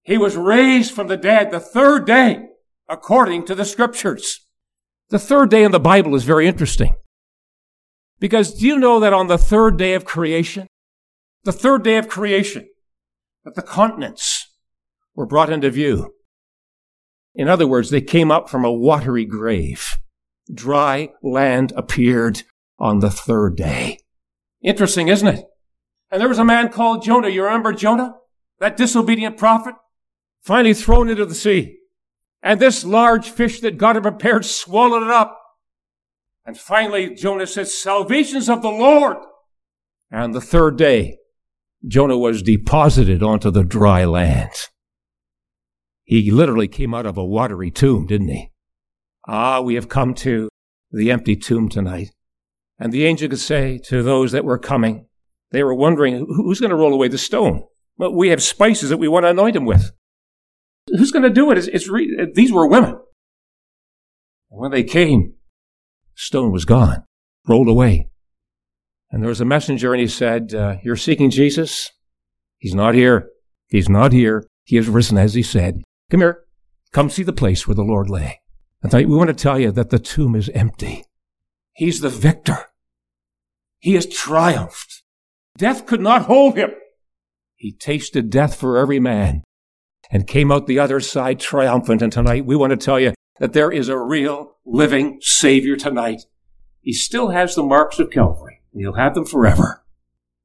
he 0.03 0.19
was 0.19 0.37
raised 0.37 0.93
from 0.93 1.07
the 1.07 1.17
dead 1.17 1.51
the 1.51 1.61
third 1.61 2.07
day, 2.07 2.47
according 2.89 3.47
to 3.47 3.55
the 3.55 3.65
scriptures. 3.65 4.47
The 5.09 5.19
third 5.19 5.51
day 5.51 5.63
in 5.63 5.73
the 5.73 5.81
Bible 5.81 6.15
is 6.15 6.25
very 6.25 6.47
interesting. 6.47 6.95
Because 8.21 8.55
do 8.55 8.67
you 8.67 8.79
know 8.79 9.01
that 9.01 9.13
on 9.13 9.29
the 9.29 9.39
third 9.39 9.77
day 9.77 9.95
of 9.95 10.05
creation, 10.05 10.67
the 11.45 11.53
third 11.53 11.85
day 11.85 11.97
of 11.97 12.09
creation, 12.09 12.69
that 13.45 13.55
the 13.55 13.63
continents 13.63 14.49
were 15.15 15.27
brought 15.27 15.51
into 15.51 15.71
view? 15.71 16.15
In 17.35 17.49
other 17.49 17.67
words, 17.67 17.91
they 17.91 18.01
came 18.01 18.31
up 18.31 18.49
from 18.49 18.65
a 18.65 18.73
watery 18.73 19.25
grave. 19.25 19.97
Dry 20.53 21.11
land 21.23 21.73
appeared 21.77 22.43
on 22.79 22.99
the 22.99 23.11
third 23.11 23.57
day. 23.57 23.99
Interesting, 24.63 25.09
isn't 25.09 25.29
it? 25.29 25.45
And 26.11 26.21
there 26.21 26.29
was 26.29 26.39
a 26.39 26.45
man 26.45 26.71
called 26.71 27.05
Jonah. 27.05 27.29
You 27.29 27.45
remember 27.45 27.73
Jonah? 27.73 28.15
That 28.59 28.77
disobedient 28.77 29.37
prophet? 29.37 29.75
Finally 30.43 30.75
thrown 30.75 31.09
into 31.09 31.27
the 31.27 31.35
sea. 31.35 31.77
And 32.43 32.59
this 32.59 32.85
large 32.85 33.29
fish 33.31 33.61
that 33.61 33.79
God 33.79 33.97
had 33.97 34.03
prepared 34.03 34.45
swallowed 34.45 35.03
it 35.03 35.11
up. 35.11 35.39
And 36.49 36.57
finally, 36.57 37.15
Jonah 37.15 37.47
says, 37.47 37.77
salvation's 37.77 38.49
of 38.49 38.63
the 38.63 38.71
Lord. 38.71 39.19
And 40.11 40.35
the 40.35 40.41
third 40.41 40.79
day, 40.79 41.19
Jonah 41.87 42.17
was 42.17 42.43
deposited 42.43 43.23
onto 43.23 43.51
the 43.51 43.65
dry 43.65 44.07
land. 44.07 44.53
He 46.05 46.31
literally 46.31 46.67
came 46.67 46.95
out 46.95 47.05
of 47.05 47.19
a 47.19 47.25
watery 47.25 47.71
tomb, 47.71 48.07
didn't 48.07 48.29
he? 48.29 48.51
Ah, 49.29 49.61
we 49.61 49.75
have 49.75 49.91
come 49.91 50.15
to 50.15 50.49
the 50.91 51.11
empty 51.11 51.37
tomb 51.37 51.69
tonight. 51.69 52.13
And 52.79 52.95
the 52.95 53.05
angel 53.05 53.29
could 53.29 53.41
say 53.41 53.77
to 53.85 54.03
those 54.03 54.33
that 54.33 54.47
were 54.47 54.59
coming, 54.59 55.05
they 55.51 55.63
were 55.63 55.75
wondering, 55.75 56.25
who's 56.35 56.61
going 56.61 56.71
to 56.71 56.77
roll 56.77 56.95
away 56.95 57.09
the 57.09 57.19
stone? 57.19 57.65
Well, 57.99 58.15
we 58.15 58.31
have 58.31 58.43
spices 58.43 58.89
that 58.89 58.97
we 58.97 59.07
want 59.07 59.25
to 59.25 59.31
anoint 59.31 59.55
him 59.55 59.67
with. 59.67 59.93
Who's 60.87 61.13
going 61.13 61.25
to 61.25 61.31
do 61.31 61.51
it? 61.51 61.59
It's, 61.59 61.67
it's 61.67 61.89
re- 61.91 62.33
these 62.33 62.51
were 62.51 62.67
women. 62.67 62.93
And 64.51 64.61
when 64.61 64.71
they 64.71 64.83
came, 64.83 65.35
stone 66.19 66.53
was 66.53 66.65
gone, 66.65 67.05
rolled 67.47 67.69
away. 67.69 68.11
And 69.11 69.23
there 69.23 69.29
was 69.29 69.41
a 69.41 69.47
messenger 69.47 69.95
and 69.95 70.01
he 70.01 70.09
said, 70.09 70.53
uh, 70.53 70.77
You're 70.83 70.97
seeking 70.97 71.31
Jesus? 71.31 71.91
He's 72.59 72.75
not 72.75 72.95
here. 72.95 73.31
He's 73.69 73.89
not 73.89 74.13
here. 74.13 74.47
He 74.65 74.77
has 74.77 74.89
risen 74.89 75.17
as 75.17 75.35
he 75.35 75.43
said. 75.43 75.83
Come 76.11 76.21
here. 76.21 76.45
Come 76.93 77.09
see 77.09 77.23
the 77.23 77.33
place 77.33 77.67
where 77.67 77.75
the 77.75 77.83
Lord 77.83 78.11
lay. 78.11 78.41
And 78.83 78.91
tonight 78.91 79.09
we 79.09 79.17
want 79.17 79.29
to 79.29 79.35
tell 79.35 79.59
you 79.59 79.71
that 79.73 79.91
the 79.91 79.99
tomb 79.99 80.35
is 80.35 80.51
empty. 80.51 81.05
He's 81.73 82.01
the 82.01 82.09
victor. 82.09 82.59
He 83.79 83.95
has 83.95 84.07
triumphed. 84.07 85.03
Death 85.57 85.87
could 85.87 86.01
not 86.01 86.23
hold 86.23 86.57
him. 86.57 86.71
He 87.55 87.73
tasted 87.73 88.31
death 88.31 88.57
for 88.57 88.77
every 88.77 89.01
man 89.01 89.43
and 90.11 90.27
came 90.27 90.51
out 90.51 90.67
the 90.67 90.79
other 90.79 91.01
side 91.01 91.41
triumphant. 91.41 92.03
And 92.03 92.13
tonight 92.13 92.45
we 92.45 92.57
want 92.57 92.71
to 92.71 92.77
tell 92.77 92.99
you 92.99 93.13
that 93.39 93.53
there 93.53 93.71
is 93.71 93.89
a 93.89 93.99
real 93.99 94.57
living 94.65 95.19
Savior 95.21 95.77
tonight. 95.77 96.23
He 96.81 96.93
still 96.93 97.31
has 97.31 97.55
the 97.55 97.63
marks 97.63 97.99
of 97.99 98.11
Calvary 98.11 98.61
and 98.73 98.81
he'll 98.81 98.95
have 98.95 99.15
them 99.15 99.27
forever. 99.27 99.85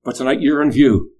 But 0.03 0.15
tonight 0.15 0.41
you're 0.41 0.62
in 0.62 0.71
view. 0.71 1.12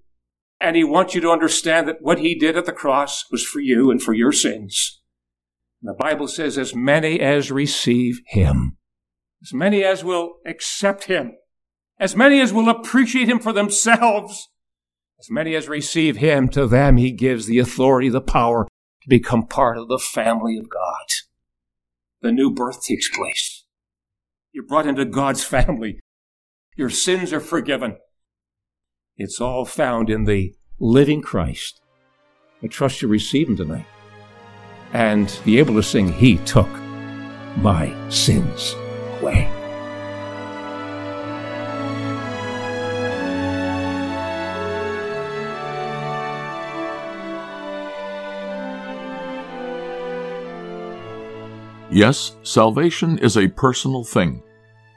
And 0.60 0.76
he 0.76 0.84
wants 0.84 1.14
you 1.14 1.20
to 1.22 1.30
understand 1.30 1.88
that 1.88 2.00
what 2.00 2.20
he 2.20 2.34
did 2.38 2.56
at 2.56 2.64
the 2.64 2.72
cross 2.72 3.24
was 3.30 3.44
for 3.44 3.60
you 3.60 3.90
and 3.90 4.02
for 4.02 4.14
your 4.14 4.32
sins. 4.32 5.00
And 5.82 5.90
the 5.90 6.02
Bible 6.02 6.28
says, 6.28 6.56
as 6.56 6.74
many 6.74 7.20
as 7.20 7.50
receive 7.50 8.20
him, 8.26 8.78
as 9.42 9.52
many 9.52 9.84
as 9.84 10.02
will 10.02 10.36
accept 10.46 11.04
him, 11.04 11.34
as 11.98 12.16
many 12.16 12.40
as 12.40 12.52
will 12.52 12.68
appreciate 12.68 13.28
him 13.28 13.38
for 13.38 13.52
themselves, 13.52 14.48
as 15.20 15.30
many 15.30 15.54
as 15.54 15.68
receive 15.68 16.16
him, 16.16 16.48
to 16.50 16.66
them 16.66 16.96
he 16.96 17.12
gives 17.12 17.46
the 17.46 17.58
authority, 17.58 18.08
the 18.08 18.20
power 18.20 18.66
to 19.02 19.08
become 19.08 19.46
part 19.46 19.76
of 19.76 19.88
the 19.88 19.98
family 19.98 20.56
of 20.56 20.70
God. 20.70 21.06
The 22.24 22.32
new 22.32 22.50
birth 22.50 22.82
takes 22.82 23.10
place. 23.10 23.66
You're 24.50 24.64
brought 24.64 24.86
into 24.86 25.04
God's 25.04 25.44
family. 25.44 26.00
Your 26.74 26.88
sins 26.88 27.34
are 27.34 27.40
forgiven. 27.40 27.98
It's 29.18 29.42
all 29.42 29.66
found 29.66 30.08
in 30.08 30.24
the 30.24 30.54
living 30.80 31.20
Christ. 31.20 31.82
I 32.62 32.68
trust 32.68 33.02
you 33.02 33.08
receive 33.08 33.50
him 33.50 33.58
tonight 33.58 33.84
and 34.94 35.38
be 35.44 35.58
able 35.58 35.74
to 35.74 35.82
sing, 35.82 36.14
He 36.14 36.38
took 36.38 36.70
my 37.58 37.94
sins 38.08 38.74
away. 39.20 39.53
Yes, 51.94 52.34
salvation 52.42 53.18
is 53.18 53.36
a 53.36 53.46
personal 53.46 54.02
thing. 54.02 54.42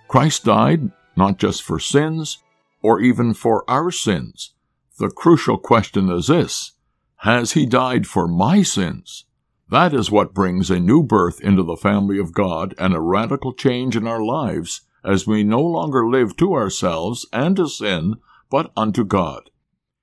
Christ 0.08 0.46
died 0.46 0.92
not 1.16 1.38
just 1.38 1.62
for 1.62 1.80
sins, 1.80 2.40
or 2.82 3.00
even 3.00 3.36
for 3.36 3.64
our 3.70 3.92
sins. 3.92 4.56
The 4.98 5.12
crucial 5.12 5.60
question 5.60 6.10
is 6.10 6.26
this 6.26 6.72
Has 7.18 7.52
he 7.52 7.68
died 7.68 8.08
for 8.08 8.28
my 8.28 8.64
sins? 8.64 9.26
That 9.70 9.94
is 9.94 10.10
what 10.10 10.34
brings 10.34 10.72
a 10.72 10.80
new 10.80 11.04
birth 11.04 11.40
into 11.40 11.62
the 11.62 11.78
family 11.78 12.18
of 12.18 12.34
God 12.34 12.74
and 12.80 12.96
a 12.96 13.00
radical 13.00 13.54
change 13.54 13.96
in 13.96 14.08
our 14.08 14.24
lives 14.24 14.82
as 15.06 15.28
we 15.28 15.44
no 15.44 15.62
longer 15.62 16.10
live 16.10 16.36
to 16.38 16.56
ourselves 16.56 17.28
and 17.32 17.58
to 17.58 17.68
sin, 17.68 18.16
but 18.50 18.72
unto 18.76 19.06
God. 19.06 19.52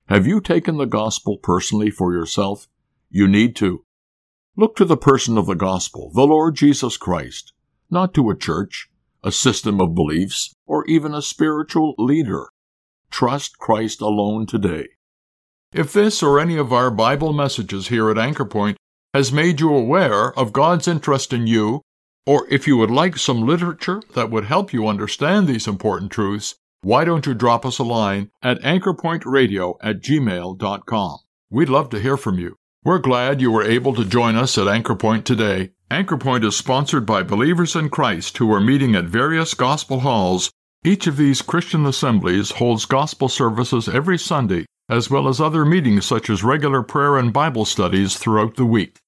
Have 0.07 0.25
you 0.25 0.39
taken 0.39 0.77
the 0.77 0.85
gospel 0.85 1.37
personally 1.37 1.89
for 1.89 2.13
yourself? 2.13 2.69
You 3.09 3.27
need 3.27 3.53
to. 3.57 3.83
Look 4.57 4.77
to 4.77 4.85
the 4.85 4.95
person 4.95 5.37
of 5.37 5.47
the 5.47 5.53
gospel, 5.53 6.11
the 6.13 6.25
Lord 6.25 6.55
Jesus 6.55 6.95
Christ, 6.95 7.51
not 7.91 8.13
to 8.13 8.29
a 8.29 8.37
church, 8.37 8.87
a 9.21 9.29
system 9.29 9.81
of 9.81 9.93
beliefs, 9.93 10.53
or 10.65 10.85
even 10.85 11.13
a 11.13 11.21
spiritual 11.21 11.93
leader. 11.97 12.47
Trust 13.11 13.57
Christ 13.57 13.99
alone 13.99 14.45
today. 14.45 14.87
If 15.73 15.91
this 15.91 16.23
or 16.23 16.39
any 16.39 16.55
of 16.55 16.71
our 16.71 16.89
Bible 16.89 17.33
messages 17.33 17.89
here 17.89 18.09
at 18.09 18.17
Anchor 18.17 18.45
Point 18.45 18.77
has 19.13 19.29
made 19.29 19.59
you 19.59 19.75
aware 19.75 20.31
of 20.39 20.53
God's 20.53 20.87
interest 20.87 21.33
in 21.33 21.47
you, 21.47 21.81
or 22.25 22.47
if 22.49 22.65
you 22.65 22.77
would 22.77 22.91
like 22.91 23.17
some 23.17 23.45
literature 23.45 24.01
that 24.13 24.31
would 24.31 24.45
help 24.45 24.71
you 24.71 24.87
understand 24.87 25.47
these 25.47 25.67
important 25.67 26.13
truths, 26.13 26.55
why 26.81 27.03
don't 27.03 27.25
you 27.25 27.33
drop 27.33 27.65
us 27.65 27.77
a 27.77 27.83
line 27.83 28.31
at 28.41 28.61
anchorpointradio 28.61 29.75
at 29.81 29.99
gmail.com? 29.99 31.17
We'd 31.49 31.67
love 31.67 31.89
to 31.89 31.99
hear 31.99 32.15
from 32.15 32.39
you. 32.39 32.55
We're 32.85 32.99
glad 32.99 33.41
you 33.41 33.49
were 33.49 33.63
able 33.63 33.95
to 33.95 34.05
join 34.05 34.35
us 34.35 34.59
at 34.59 34.67
Anchor 34.67 34.93
Point 34.93 35.25
today. 35.25 35.71
Anchor 35.89 36.17
Point 36.17 36.43
is 36.43 36.55
sponsored 36.55 37.03
by 37.03 37.23
believers 37.23 37.75
in 37.75 37.89
Christ 37.89 38.37
who 38.37 38.53
are 38.53 38.61
meeting 38.61 38.93
at 38.93 39.05
various 39.05 39.55
gospel 39.55 40.01
halls. 40.01 40.51
Each 40.83 41.07
of 41.07 41.17
these 41.17 41.41
Christian 41.41 41.87
assemblies 41.87 42.51
holds 42.51 42.85
gospel 42.85 43.27
services 43.27 43.89
every 43.89 44.19
Sunday, 44.19 44.67
as 44.87 45.09
well 45.09 45.27
as 45.27 45.41
other 45.41 45.65
meetings 45.65 46.05
such 46.05 46.29
as 46.29 46.43
regular 46.43 46.83
prayer 46.83 47.17
and 47.17 47.33
Bible 47.33 47.65
studies 47.65 48.17
throughout 48.17 48.55
the 48.55 48.67
week. 48.67 48.99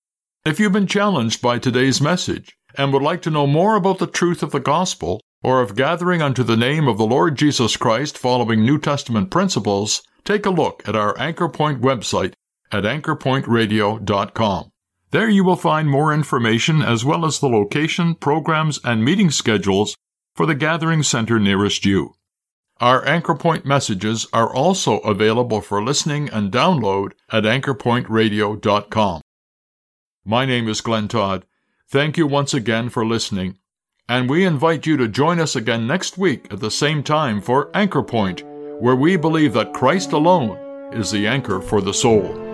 If 0.43 0.59
you've 0.59 0.73
been 0.73 0.87
challenged 0.87 1.43
by 1.43 1.59
today's 1.59 2.01
message 2.01 2.57
and 2.73 2.91
would 2.91 3.03
like 3.03 3.21
to 3.21 3.29
know 3.29 3.45
more 3.45 3.75
about 3.75 3.99
the 3.99 4.07
truth 4.07 4.41
of 4.41 4.49
the 4.49 4.59
gospel, 4.59 5.21
or 5.43 5.61
of 5.61 5.75
gathering 5.75 6.23
unto 6.23 6.41
the 6.41 6.57
name 6.57 6.87
of 6.87 6.97
the 6.97 7.05
Lord 7.05 7.37
Jesus 7.37 7.77
Christ 7.77 8.17
following 8.17 8.65
New 8.65 8.79
Testament 8.79 9.29
principles, 9.29 10.01
take 10.25 10.47
a 10.47 10.49
look 10.49 10.81
at 10.87 10.95
our 10.95 11.15
Anchor 11.19 11.47
Point 11.47 11.79
website 11.79 12.33
at 12.71 12.83
anchorpointradio.com. 12.83 14.71
There 15.11 15.29
you 15.29 15.43
will 15.43 15.55
find 15.55 15.89
more 15.89 16.13
information 16.13 16.81
as 16.81 17.05
well 17.05 17.25
as 17.25 17.39
the 17.39 17.47
location, 17.47 18.15
programs, 18.15 18.79
and 18.83 19.05
meeting 19.05 19.31
schedules 19.31 19.95
for 20.35 20.45
the 20.45 20.55
gathering 20.55 21.01
center 21.01 21.39
nearest 21.39 21.85
you. 21.85 22.13
Our 22.79 23.07
Anchor 23.07 23.33
Point 23.33 23.65
messages 23.65 24.27
are 24.33 24.53
also 24.53 24.99
available 24.99 25.61
for 25.61 25.81
listening 25.81 26.29
and 26.29 26.51
download 26.51 27.13
at 27.31 27.43
anchorpointradio.com. 27.43 29.21
My 30.25 30.45
name 30.45 30.67
is 30.67 30.81
Glenn 30.81 31.07
Todd. 31.07 31.45
Thank 31.89 32.17
you 32.17 32.27
once 32.27 32.53
again 32.53 32.89
for 32.89 33.05
listening, 33.05 33.57
and 34.09 34.29
we 34.29 34.45
invite 34.45 34.85
you 34.85 34.97
to 34.97 35.07
join 35.07 35.39
us 35.39 35.55
again 35.55 35.87
next 35.87 36.17
week 36.17 36.51
at 36.51 36.59
the 36.59 36.69
same 36.69 37.01
time 37.01 37.41
for 37.41 37.71
Anchor 37.73 38.03
Point, 38.03 38.43
where 38.79 38.95
we 38.95 39.15
believe 39.15 39.53
that 39.53 39.73
Christ 39.73 40.11
alone 40.11 40.59
is 40.93 41.09
the 41.09 41.25
anchor 41.25 41.61
for 41.61 41.81
the 41.81 41.93
soul. 41.93 42.46